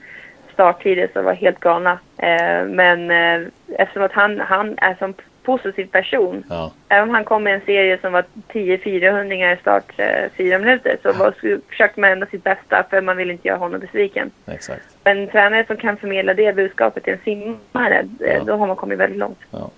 starttider 0.54 1.10
som 1.14 1.26
var 1.26 1.34
helt 1.34 1.60
galna. 1.60 2.00
Eh, 2.18 2.66
men 2.66 3.12
eh, 3.12 3.48
eftersom 3.68 4.04
att 4.04 4.12
han, 4.12 4.40
han 4.40 4.78
är 4.78 4.96
som 4.96 5.14
positiv 5.52 5.86
person. 5.86 6.44
Ja. 6.50 6.72
Även 6.90 7.10
om 7.10 7.16
han 7.16 7.24
kom 7.24 7.44
med 7.44 7.56
en 7.56 7.62
serie 7.66 7.98
som 8.02 8.14
var 8.14 8.26
10 8.48 8.78
400 8.78 9.58
start 9.62 9.94
eh, 9.98 10.08
fyra 10.38 10.60
minuter 10.60 10.98
så 11.04 11.14
var, 11.14 11.34
försökte 11.70 12.00
man 12.02 12.12
ändå 12.12 12.26
sitt 12.32 12.44
bästa 12.44 12.86
för 12.90 13.02
man 13.02 13.18
vill 13.18 13.32
inte 13.32 13.48
göra 13.48 13.58
honom 13.58 13.80
besviken. 13.80 14.32
Exakt. 14.48 14.84
Men 15.04 15.18
en 15.18 15.28
tränare 15.28 15.66
som 15.68 15.78
kan 15.78 15.98
förmedla 15.98 16.34
det 16.34 16.56
budskapet 16.56 17.04
till 17.04 17.14
en 17.14 17.20
simmare, 17.24 18.08
eh, 18.20 18.34
ja. 18.34 18.44
då 18.44 18.56
har 18.56 18.68
man 18.68 18.76
kommit 18.76 19.00
väldigt 19.00 19.20
långt. 19.20 19.40
Ja. 19.52 19.70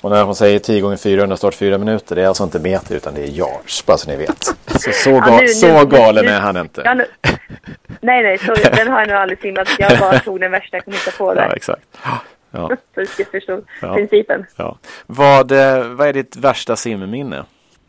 Och 0.00 0.10
när 0.10 0.24
hon 0.24 0.34
säger 0.34 0.58
10 0.58 0.80
gånger 0.80 0.96
400 0.96 1.36
start 1.36 1.54
4 1.54 1.78
minuter, 1.78 2.16
det 2.16 2.22
är 2.22 2.26
alltså 2.28 2.44
inte 2.44 2.58
meter 2.58 2.94
utan 2.96 3.14
det 3.14 3.20
är 3.20 3.26
yards, 3.26 3.86
bara 3.86 3.96
så 3.96 4.10
ni 4.10 4.16
vet. 4.16 4.42
Så, 4.66 4.92
så, 4.92 5.10
ga 5.10 5.26
ja, 5.26 5.38
nu, 5.40 5.48
så 5.48 5.78
nu, 5.78 5.86
galen 5.86 6.24
nu, 6.24 6.30
är 6.30 6.40
han 6.40 6.56
inte. 6.56 6.82
Ja, 6.84 6.94
nej, 8.00 8.22
nej, 8.22 8.38
så, 8.38 8.54
den 8.54 8.88
har 8.88 9.00
jag 9.00 9.08
nog 9.08 9.16
aldrig 9.16 9.40
simmat. 9.40 9.68
Jag 9.78 9.98
bara 9.98 10.18
tog 10.18 10.40
den 10.40 10.50
värsta 10.50 10.76
jag 10.76 10.84
kunde 10.84 10.98
hitta 10.98 11.10
på 11.10 11.34
där. 11.34 11.46
Ja, 11.48 11.56
exakt. 11.56 11.82
Ja. 12.50 12.68
så 12.68 13.00
du 13.00 13.06
ska 13.06 13.24
förstå 13.24 13.60
ja. 13.82 13.94
principen. 13.94 14.46
Ja. 14.56 14.76
Vad, 15.06 15.52
eh, 15.52 15.88
vad 15.88 16.08
är 16.08 16.12
ditt 16.12 16.36
värsta 16.36 16.76
simminne? 16.76 17.36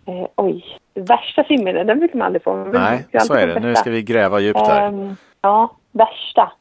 Eh, 0.05 0.27
oj, 0.35 0.77
värsta 0.93 1.43
simminne, 1.43 1.83
den 1.83 1.99
brukar 1.99 2.17
man 2.17 2.25
aldrig 2.25 2.43
få. 2.43 2.55
Nej, 2.55 3.05
så 3.19 3.33
är 3.33 3.47
det. 3.47 3.59
Nu 3.59 3.75
ska 3.75 3.89
vi 3.89 4.03
gräva 4.03 4.39
djupt 4.39 4.59
här. 4.59 4.87
Um, 4.87 5.15
ja, 5.41 5.75
värsta. 5.91 6.51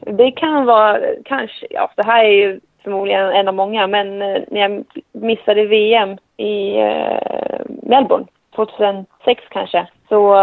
Det 0.00 0.30
kan 0.30 0.64
vara, 0.64 0.98
kanske, 1.24 1.66
ja, 1.70 1.92
det 1.96 2.02
här 2.02 2.24
är 2.24 2.32
ju 2.32 2.60
förmodligen 2.82 3.30
en 3.30 3.48
av 3.48 3.54
många, 3.54 3.86
men 3.86 4.22
eh, 4.22 4.42
när 4.48 4.60
jag 4.60 4.84
missade 5.12 5.66
VM 5.66 6.18
i 6.36 6.78
eh, 6.78 7.60
Melbourne 7.82 8.26
2006 8.56 9.42
kanske, 9.50 9.86
så 10.08 10.34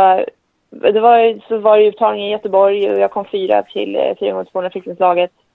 det 0.69 0.99
var, 0.99 1.47
så 1.47 1.57
var 1.57 1.77
det 1.77 1.85
uttagning 1.85 2.25
i 2.25 2.31
Göteborg 2.31 2.91
och 2.91 2.99
jag 2.99 3.11
kom 3.11 3.25
fyra 3.25 3.63
till 3.63 3.95
eh, 3.95 4.17
400 4.19 4.69
flicktingslaget. 4.69 5.31
Eh, 5.31 5.46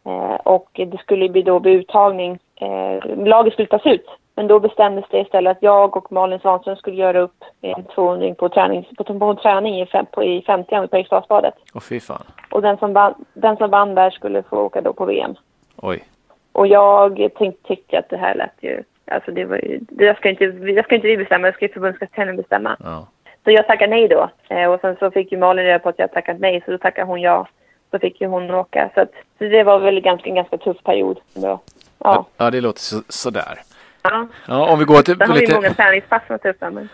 och 0.42 0.68
det 0.72 0.98
skulle 1.00 1.28
bli 1.28 1.42
då 1.42 1.60
bli 1.60 1.72
uttagning. 1.72 2.38
Eh, 2.54 3.24
laget 3.24 3.52
skulle 3.52 3.68
tas 3.68 3.86
ut. 3.86 4.06
Men 4.34 4.46
då 4.46 4.60
bestämdes 4.60 5.04
det 5.10 5.20
istället 5.20 5.56
att 5.56 5.62
jag 5.62 5.96
och 5.96 6.12
Malin 6.12 6.38
Svanström 6.38 6.76
skulle 6.76 6.96
göra 6.96 7.20
upp 7.20 7.44
en 7.60 7.84
200 7.84 8.34
på 8.34 8.48
träning, 8.48 8.88
på, 8.96 9.04
på 9.04 9.24
en 9.24 9.36
träning 9.36 9.80
i, 9.80 9.86
fem, 9.86 10.06
på, 10.12 10.24
i 10.24 10.42
50 10.42 10.88
på 10.88 10.96
Eriksdalsbadet. 10.96 11.54
Åh 11.74 11.80
fy 11.80 12.00
fan. 12.00 12.24
Och 12.50 12.62
den 12.62 12.76
som, 12.76 12.92
vann, 12.92 13.14
den 13.34 13.56
som 13.56 13.70
vann 13.70 13.94
där 13.94 14.10
skulle 14.10 14.42
få 14.42 14.56
åka 14.56 14.80
då 14.80 14.92
på 14.92 15.04
VM. 15.04 15.34
Oj. 15.76 16.04
Och 16.52 16.66
jag 16.66 17.28
tyckte 17.62 17.98
att 17.98 18.08
det 18.08 18.16
här 18.16 18.34
lät 18.34 18.56
ju... 18.60 18.82
Alltså 19.10 19.30
det 19.30 19.44
var 19.44 19.56
ju... 19.56 19.78
Det 19.80 20.16
ska 20.16 20.28
inte, 20.28 20.44
jag 20.44 20.84
ska 20.84 20.94
inte 20.94 21.08
vi 21.08 21.16
bestämma, 21.16 21.46
det 21.46 21.52
ska 21.52 21.66
ju 21.66 21.72
förbundskaptenen 21.72 22.36
bestämma. 22.36 22.76
Ja. 22.84 23.06
Så 23.44 23.50
jag 23.50 23.66
tackade 23.66 23.90
nej 23.90 24.08
då. 24.08 24.28
Eh, 24.48 24.72
och 24.72 24.80
sen 24.80 24.96
så 24.96 25.10
fick 25.10 25.32
ju 25.32 25.38
Malin 25.38 25.64
reda 25.64 25.78
på 25.78 25.88
att 25.88 25.98
jag 25.98 26.12
tackat 26.12 26.40
nej, 26.40 26.62
så 26.64 26.70
då 26.70 26.78
tackade 26.78 27.06
hon 27.06 27.20
ja. 27.20 27.46
Så 27.92 27.98
fick 27.98 28.20
ju 28.20 28.26
hon 28.26 28.50
åka. 28.50 28.90
Så, 28.94 29.00
att, 29.00 29.12
så 29.38 29.44
det 29.44 29.62
var 29.62 29.78
väl 29.78 30.00
ganska, 30.00 30.28
en 30.28 30.34
ganska 30.34 30.58
tuff 30.58 30.82
period. 30.84 31.20
Då. 31.34 31.60
Ja. 31.98 32.26
ja, 32.36 32.50
det 32.50 32.60
låter 32.60 32.80
så, 32.80 33.02
sådär. 33.08 33.58
Ja. 34.02 34.28
ja, 34.48 34.72
om 34.72 34.78
vi 34.78 34.84
går 34.84 35.02
till... 35.02 35.16
Sen 35.18 35.28
har 35.28 35.36
lite... 35.36 35.52
vi 35.52 35.54
många 35.54 35.74
träningspass 35.74 36.22
som 36.26 36.34
är 36.34 36.38
tuffa. 36.38 36.70
Men... 36.70 36.88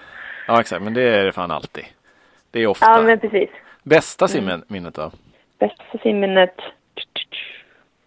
Ja, 0.48 0.60
exakt. 0.60 0.82
Men 0.82 0.94
det 0.94 1.02
är 1.02 1.24
det 1.24 1.32
fan 1.32 1.50
alltid. 1.50 1.84
Det 2.50 2.60
är 2.60 2.66
ofta. 2.66 2.86
Ja, 2.86 3.02
men 3.02 3.18
precis. 3.18 3.50
Bästa 3.82 4.28
simminnet 4.28 4.70
mm. 4.70 4.92
då? 4.92 5.10
Bästa 5.58 5.98
simminnet? 6.02 6.54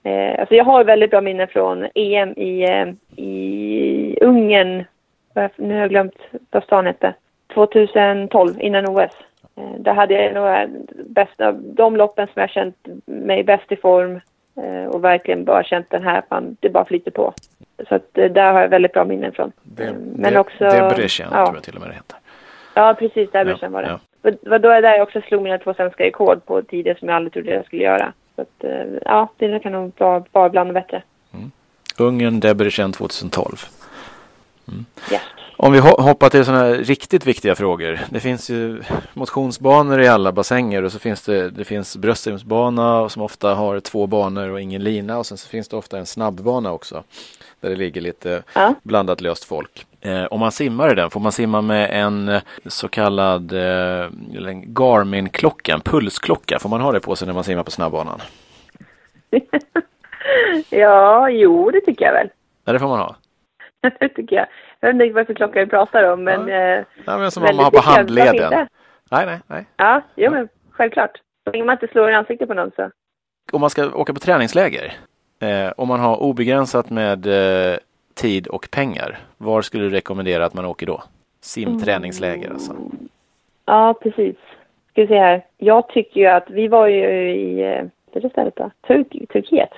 Eh, 0.04 0.40
alltså 0.40 0.56
jag 0.56 0.66
har 0.66 0.84
väldigt 0.84 1.10
bra 1.10 1.22
minnen 1.22 1.48
från 1.48 1.88
EM 1.96 2.30
i, 2.30 2.64
eh, 2.64 2.88
i 3.26 4.18
Ungern. 4.22 4.86
Nu 5.56 5.74
har 5.74 5.82
jag 5.82 5.90
glömt 5.90 6.18
vad 6.50 6.64
stan 6.64 6.86
hette. 6.86 7.14
2012 7.54 8.62
innan 8.62 8.86
OS. 8.86 9.12
Eh, 9.58 9.80
där 9.80 9.94
hade 9.94 10.14
jag 10.14 10.34
några 10.34 10.68
bästa, 11.14 11.52
de 11.52 11.96
loppen 11.96 12.28
som 12.34 12.42
jag 12.42 12.50
känt 12.50 12.88
mig 13.06 13.44
bäst 13.44 13.72
i 13.72 13.76
form 13.76 14.20
eh, 14.56 14.86
och 14.86 15.04
verkligen 15.04 15.46
bara 15.46 15.64
känt 15.64 15.90
den 15.90 16.04
här, 16.04 16.24
fan, 16.30 16.58
det 16.60 16.70
bara 16.70 16.86
flyter 16.86 17.12
på. 17.12 17.34
Så 17.90 17.96
att 17.96 18.18
eh, 18.18 18.32
där 18.32 18.54
har 18.54 18.62
jag 18.62 18.70
väldigt 18.70 18.94
bra 18.94 19.06
minnen 19.06 19.32
från. 19.32 19.52
Det, 19.64 19.96
Men 20.16 20.34
det, 20.34 20.40
också... 20.40 20.64
Debrecen 20.64 21.28
ja. 21.32 21.46
tror 21.46 21.58
jag 21.58 21.64
till 21.64 21.76
och 21.76 21.82
med 21.82 21.90
det 21.90 21.96
heter. 21.96 22.18
Ja, 22.74 22.96
precis. 23.00 23.32
Debrecen 23.32 23.60
ja, 23.62 23.70
var 23.70 23.84
det. 23.84 23.90
Ja. 23.90 24.00
Det 24.42 24.50
var 24.50 24.60
då 24.60 24.70
jag 24.70 24.84
där 24.84 24.94
jag 24.94 25.04
också 25.04 25.22
slog 25.22 25.42
mina 25.42 25.58
två 25.58 25.74
svenska 25.74 26.04
rekord 26.04 26.46
på 26.46 26.62
tider 26.62 26.96
som 26.96 27.08
jag 27.08 27.16
aldrig 27.16 27.34
trodde 27.34 27.54
jag 27.54 27.66
skulle 27.66 27.84
göra. 27.84 28.14
Så 28.36 28.42
att, 28.42 28.66
ja, 29.06 29.30
det 29.38 29.60
kan 29.60 29.72
nog 29.72 29.92
vara 29.98 30.24
bara 30.32 30.50
bland 30.50 30.74
bättre. 30.74 31.04
Mm. 31.34 31.52
Ungern, 32.00 32.40
Debrecen 32.40 32.92
2012. 32.92 33.58
Mm. 34.68 34.86
Yes. 35.12 35.22
Om 35.64 35.72
vi 35.72 35.80
hoppar 35.80 36.30
till 36.30 36.46
sådana 36.46 36.64
här 36.64 36.74
riktigt 36.74 37.26
viktiga 37.26 37.56
frågor. 37.56 38.00
Det 38.10 38.20
finns 38.20 38.50
ju 38.50 38.82
motionsbanor 39.14 40.02
i 40.02 40.08
alla 40.08 40.32
bassänger 40.32 40.84
och 40.84 40.92
så 40.92 41.00
finns 41.00 41.22
det, 41.22 41.50
det 41.50 41.66
finns 41.66 41.98
bröstsimsbana 41.98 43.10
som 43.10 43.22
ofta 43.22 43.54
har 43.54 43.80
två 43.80 44.08
banor 44.08 44.50
och 44.50 44.62
ingen 44.62 44.84
lina 44.84 45.18
och 45.18 45.26
sen 45.26 45.38
så 45.38 45.48
finns 45.48 45.68
det 45.68 45.78
ofta 45.78 45.98
en 45.98 46.06
snabbbana 46.06 46.72
också. 46.72 47.04
Där 47.60 47.70
det 47.70 47.76
ligger 47.76 48.02
lite 48.02 48.44
ja. 48.54 48.74
blandat 48.84 49.22
löst 49.22 49.44
folk. 49.44 49.86
Eh, 50.02 50.26
om 50.26 50.40
man 50.40 50.52
simmar 50.52 50.92
i 50.92 50.96
den, 50.96 51.10
får 51.10 51.20
man 51.20 51.32
simma 51.32 51.62
med 51.62 51.90
en 52.04 52.40
så 52.66 52.88
kallad 52.88 53.54
eh, 53.54 54.10
Garmin-klocka, 54.66 55.74
en 55.74 55.82
pulsklocka? 55.82 56.60
Får 56.60 56.70
man 56.70 56.82
ha 56.82 56.92
det 56.92 57.00
på 57.00 57.16
sig 57.16 57.28
när 57.28 57.34
man 57.34 57.44
simmar 57.44 57.64
på 57.64 57.72
snabbbanan? 57.72 58.22
ja, 60.70 61.30
jo 61.30 61.72
det 61.72 61.82
tycker 61.82 62.06
jag 62.06 62.14
väl. 62.14 62.30
Ja, 62.66 62.74
det 62.74 62.80
får 62.80 62.88
man 62.88 63.00
ha. 63.00 63.16
det 64.00 64.10
tycker 64.10 64.36
jag. 64.36 64.46
Jag 64.80 64.94
vet 64.94 65.02
inte 65.02 65.16
vad 65.16 65.28
för 65.28 65.34
klocka 65.34 65.60
vi 65.60 65.66
pratar 65.66 66.12
om, 66.12 66.24
men... 66.24 66.48
Ja, 66.48 66.56
eh, 66.56 66.86
ja 67.06 67.18
men 67.18 67.32
som 67.32 67.44
man 67.44 67.60
har 67.60 67.72
på 67.72 67.82
handleden. 67.82 68.68
Nej, 69.12 69.26
nej, 69.26 69.40
nej. 69.48 69.66
Ja, 69.78 70.02
jo, 70.16 70.24
ja. 70.24 70.32
men 70.32 70.50
självklart. 70.72 71.18
Så 71.44 71.52
länge 71.52 71.66
man 71.66 71.76
inte 71.76 71.88
slår 71.88 72.10
i 72.10 72.14
ansiktet 72.14 72.48
på 72.48 72.54
någon 72.54 72.72
så. 72.76 72.92
Om 73.52 73.62
man 73.62 73.70
ska 73.70 73.96
åka 73.96 74.14
på 74.14 74.20
träningsläger, 74.20 74.94
eh, 75.40 75.72
om 75.78 75.88
man 75.88 76.00
har 76.00 76.22
obegränsat 76.22 76.90
med 76.90 77.28
eh, 77.28 77.78
tid 78.14 78.48
och 78.48 78.68
pengar, 78.72 79.20
var 79.38 79.62
skulle 79.62 79.84
du 79.84 79.90
rekommendera 79.90 80.46
att 80.46 80.54
man 80.54 80.66
åker 80.66 80.86
då? 80.86 81.04
Simträningsläger 81.42 82.46
mm. 82.46 82.52
alltså. 82.52 82.76
Ja, 83.66 83.94
precis. 84.02 84.36
Ska 84.92 85.02
vi 85.02 85.08
se 85.08 85.20
här. 85.20 85.46
Jag 85.58 85.88
tycker 85.88 86.20
ju 86.20 86.28
att 86.28 86.50
vi 86.50 86.68
var 86.68 86.88
ju 86.88 87.32
i, 87.32 87.64
eh, 87.64 87.86
det 88.22 88.30
stället 88.30 88.56
då? 88.56 88.72
Turk 88.88 89.30
Turkiet. 89.34 89.72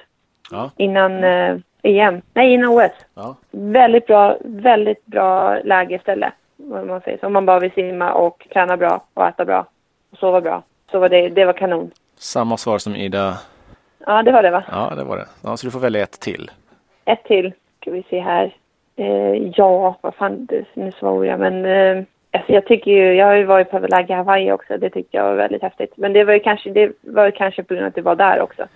Ja. 0.51 0.71
Innan 0.77 1.23
eh, 1.23 1.57
EM. 1.83 2.21
Nej, 2.33 2.53
innan 2.53 2.71
OS. 2.71 2.91
Ja. 3.15 3.35
Väldigt 3.51 4.07
bra, 4.07 4.37
väldigt 4.41 5.05
bra 5.05 5.59
läge 5.63 5.99
ställe. 5.99 6.31
Om 6.57 6.87
man 6.87 7.01
säger 7.01 7.17
så. 7.17 7.25
Om 7.25 7.33
man 7.33 7.45
bara 7.45 7.59
vill 7.59 7.71
simma 7.71 8.13
och 8.13 8.47
träna 8.53 8.77
bra 8.77 9.03
och 9.13 9.27
äta 9.27 9.45
bra 9.45 9.65
och 10.11 10.17
sova 10.17 10.41
bra. 10.41 10.63
Så 10.91 10.99
var 10.99 11.09
det, 11.09 11.29
det 11.29 11.45
var 11.45 11.53
kanon. 11.53 11.91
Samma 12.15 12.57
svar 12.57 12.77
som 12.77 12.95
Ida. 12.95 13.37
Ja, 14.05 14.23
det 14.23 14.31
var 14.31 14.43
det 14.43 14.51
va? 14.51 14.63
Ja, 14.71 14.93
det 14.95 15.03
var 15.03 15.17
det. 15.17 15.25
Ja, 15.43 15.57
så 15.57 15.67
du 15.67 15.71
får 15.71 15.79
välja 15.79 16.03
ett 16.03 16.19
till. 16.19 16.51
Ett 17.05 17.23
till. 17.23 17.53
Ska 17.81 17.91
vi 17.91 18.03
se 18.09 18.19
här. 18.19 18.55
Eh, 18.95 19.51
ja, 19.55 19.97
vad 20.01 20.15
fan, 20.15 20.47
nu 20.73 20.91
svor 20.91 21.25
jag, 21.25 21.39
men 21.39 21.65
eh, 21.65 22.03
alltså 22.31 22.51
jag 22.51 22.65
tycker 22.65 22.91
ju, 22.91 23.13
jag 23.13 23.25
har 23.25 23.35
ju 23.35 23.43
varit 23.43 23.71
på 23.71 23.79
läge 23.79 24.13
i 24.13 24.15
Hawaii 24.15 24.51
också. 24.51 24.77
Det 24.77 24.89
tyckte 24.89 25.17
jag 25.17 25.23
var 25.23 25.35
väldigt 25.35 25.61
häftigt. 25.61 25.93
Men 25.95 26.13
det 26.13 26.23
var 26.23 26.33
ju 26.33 26.39
kanske, 26.39 26.69
det 26.69 26.91
var 27.01 27.31
kanske 27.31 27.63
på 27.63 27.73
grund 27.73 27.85
av 27.85 27.89
att 27.89 27.95
det 27.95 28.01
var 28.01 28.15
där 28.15 28.41
också. 28.41 28.67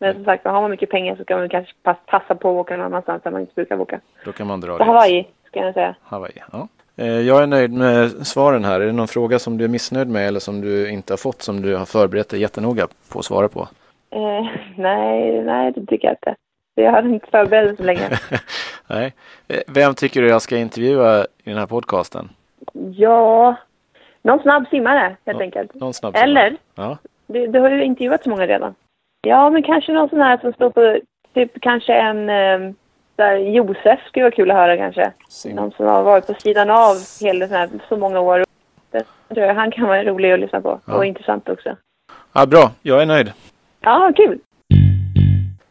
Men 0.00 0.14
som 0.14 0.24
sagt, 0.24 0.44
har 0.44 0.60
man 0.60 0.70
mycket 0.70 0.90
pengar 0.90 1.16
så 1.16 1.24
kan 1.24 1.38
man 1.38 1.48
kanske 1.48 1.74
passa 2.06 2.34
på 2.34 2.50
att 2.50 2.56
åka 2.56 2.76
någon 2.76 2.86
annanstans 2.86 3.22
där 3.22 3.30
man 3.30 3.40
inte 3.40 3.54
brukar 3.54 3.80
åka. 3.80 4.00
Då 4.24 4.32
kan 4.32 4.46
man 4.46 4.60
dra 4.60 4.78
dit. 4.78 4.86
Hawaii, 4.86 5.26
ska 5.46 5.60
jag 5.60 5.74
säga. 5.74 5.94
Hawaii, 6.02 6.42
ja. 6.52 6.68
Eh, 6.96 7.20
jag 7.20 7.42
är 7.42 7.46
nöjd 7.46 7.72
med 7.72 8.26
svaren 8.26 8.64
här. 8.64 8.80
Är 8.80 8.86
det 8.86 8.92
någon 8.92 9.08
fråga 9.08 9.38
som 9.38 9.58
du 9.58 9.64
är 9.64 9.68
missnöjd 9.68 10.08
med 10.08 10.28
eller 10.28 10.40
som 10.40 10.60
du 10.60 10.90
inte 10.90 11.12
har 11.12 11.18
fått 11.18 11.42
som 11.42 11.62
du 11.62 11.76
har 11.76 11.86
förberett 11.86 12.28
dig 12.28 12.40
jättenoga 12.40 12.88
på 13.12 13.18
att 13.18 13.24
svara 13.24 13.48
på? 13.48 13.68
Eh, 14.10 14.46
nej, 14.76 15.42
nej, 15.42 15.72
det 15.72 15.86
tycker 15.86 16.08
jag 16.08 16.12
inte. 16.12 16.34
Jag 16.74 16.92
hade 16.92 17.08
inte 17.08 17.26
förberett 17.30 17.76
så 17.76 17.82
länge. 17.82 18.08
Nej. 18.86 19.14
Eh, 19.48 19.60
vem 19.66 19.94
tycker 19.94 20.22
du 20.22 20.28
jag 20.28 20.42
ska 20.42 20.56
intervjua 20.56 21.20
i 21.22 21.50
den 21.50 21.58
här 21.58 21.66
podcasten? 21.66 22.28
Ja, 22.96 23.56
någon 24.22 24.38
snabb 24.38 24.68
simmare 24.68 25.16
helt 25.26 25.38
Nå 25.38 25.44
enkelt. 25.44 25.74
Någon 25.74 25.94
snabb 25.94 26.16
Eller, 26.16 26.56
ja. 26.74 26.98
du, 27.26 27.46
du 27.46 27.60
har 27.60 27.70
ju 27.70 27.84
intervjuat 27.84 28.22
så 28.22 28.30
många 28.30 28.46
redan. 28.46 28.74
Ja, 29.26 29.50
men 29.50 29.62
kanske 29.62 29.92
någon 29.92 30.08
sån 30.08 30.20
här 30.20 30.38
som 30.38 30.52
står 30.52 30.70
på, 30.70 31.00
typ 31.34 31.60
kanske 31.60 31.92
en, 31.94 32.28
eh, 32.30 32.72
där 33.16 33.36
Josef 33.36 34.00
skulle 34.06 34.24
vara 34.24 34.34
kul 34.34 34.50
att 34.50 34.56
höra 34.56 34.76
kanske. 34.76 35.12
Sim. 35.28 35.56
Någon 35.56 35.70
som 35.70 35.86
har 35.86 36.02
varit 36.02 36.26
på 36.26 36.34
sidan 36.34 36.70
av 36.70 36.94
hela 37.20 37.48
sån 37.48 37.56
här, 37.56 37.68
så 37.88 37.96
många 37.96 38.20
år. 38.20 38.44
Det 39.28 39.52
han 39.52 39.70
kan 39.70 39.88
vara 39.88 40.04
rolig 40.04 40.32
att 40.32 40.40
lyssna 40.40 40.60
på 40.60 40.80
Ja. 40.86 40.94
och 40.94 41.04
intressant 41.06 41.48
också. 41.48 41.76
Ja, 42.32 42.46
bra, 42.46 42.70
jag 42.82 43.02
är 43.02 43.06
nöjd. 43.06 43.32
Ja, 43.80 44.12
kul! 44.16 44.38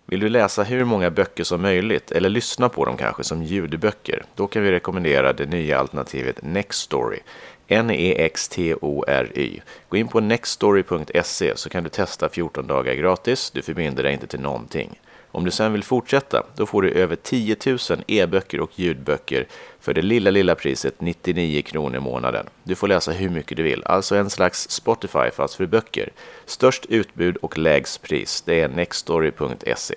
Vill 0.05 0.19
du 0.19 0.29
läsa 0.29 0.63
hur 0.63 0.85
många 0.85 1.09
böcker 1.09 1.43
som 1.43 1.61
möjligt 1.61 2.11
eller 2.11 2.29
lyssna 2.29 2.69
på 2.69 2.85
dem 2.85 2.97
kanske 2.97 3.23
som 3.23 3.43
ljudböcker? 3.43 4.23
Då 4.35 4.47
kan 4.47 4.63
vi 4.63 4.71
rekommendera 4.71 5.33
det 5.33 5.45
nya 5.45 5.79
alternativet 5.79 6.39
Nextory. 6.43 7.19
N-E-X-T-O-R-Y. 7.69 9.61
Gå 9.89 9.97
in 9.97 10.07
på 10.07 10.19
nextory.se 10.19 11.57
så 11.57 11.69
kan 11.69 11.83
du 11.83 11.89
testa 11.89 12.29
14 12.29 12.67
dagar 12.67 12.93
gratis. 12.93 13.51
Du 13.51 13.61
förbinder 13.61 14.03
dig 14.03 14.13
inte 14.13 14.27
till 14.27 14.39
någonting. 14.39 14.99
Om 15.31 15.45
du 15.45 15.51
sen 15.51 15.73
vill 15.73 15.83
fortsätta, 15.83 16.43
då 16.55 16.65
får 16.65 16.81
du 16.81 16.91
över 16.91 17.15
10 17.15 17.55
000 17.65 17.77
e-böcker 18.07 18.59
och 18.59 18.79
ljudböcker 18.79 19.47
för 19.79 19.93
det 19.93 20.01
lilla, 20.01 20.31
lilla 20.31 20.55
priset 20.55 21.01
99 21.01 21.61
kronor 21.61 21.95
i 21.95 21.99
månaden. 21.99 22.45
Du 22.63 22.75
får 22.75 22.87
läsa 22.87 23.11
hur 23.11 23.29
mycket 23.29 23.57
du 23.57 23.63
vill, 23.63 23.83
alltså 23.85 24.15
en 24.15 24.29
slags 24.29 24.69
Spotify 24.69 25.31
fast 25.33 25.55
för 25.55 25.65
böcker. 25.65 26.09
Störst 26.45 26.85
utbud 26.85 27.37
och 27.37 27.57
lägst 27.57 28.01
pris, 28.01 28.41
det 28.41 28.61
är 28.61 28.67
nextory.se. 28.67 29.95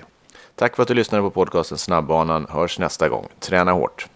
Tack 0.55 0.77
för 0.77 0.83
att 0.83 0.89
du 0.89 0.95
lyssnade 0.95 1.23
på 1.23 1.31
podcasten 1.31 1.79
Snabbbanan. 1.79 2.47
Hörs 2.51 2.79
nästa 2.79 3.09
gång. 3.09 3.29
Träna 3.41 3.73
hårt! 3.73 4.09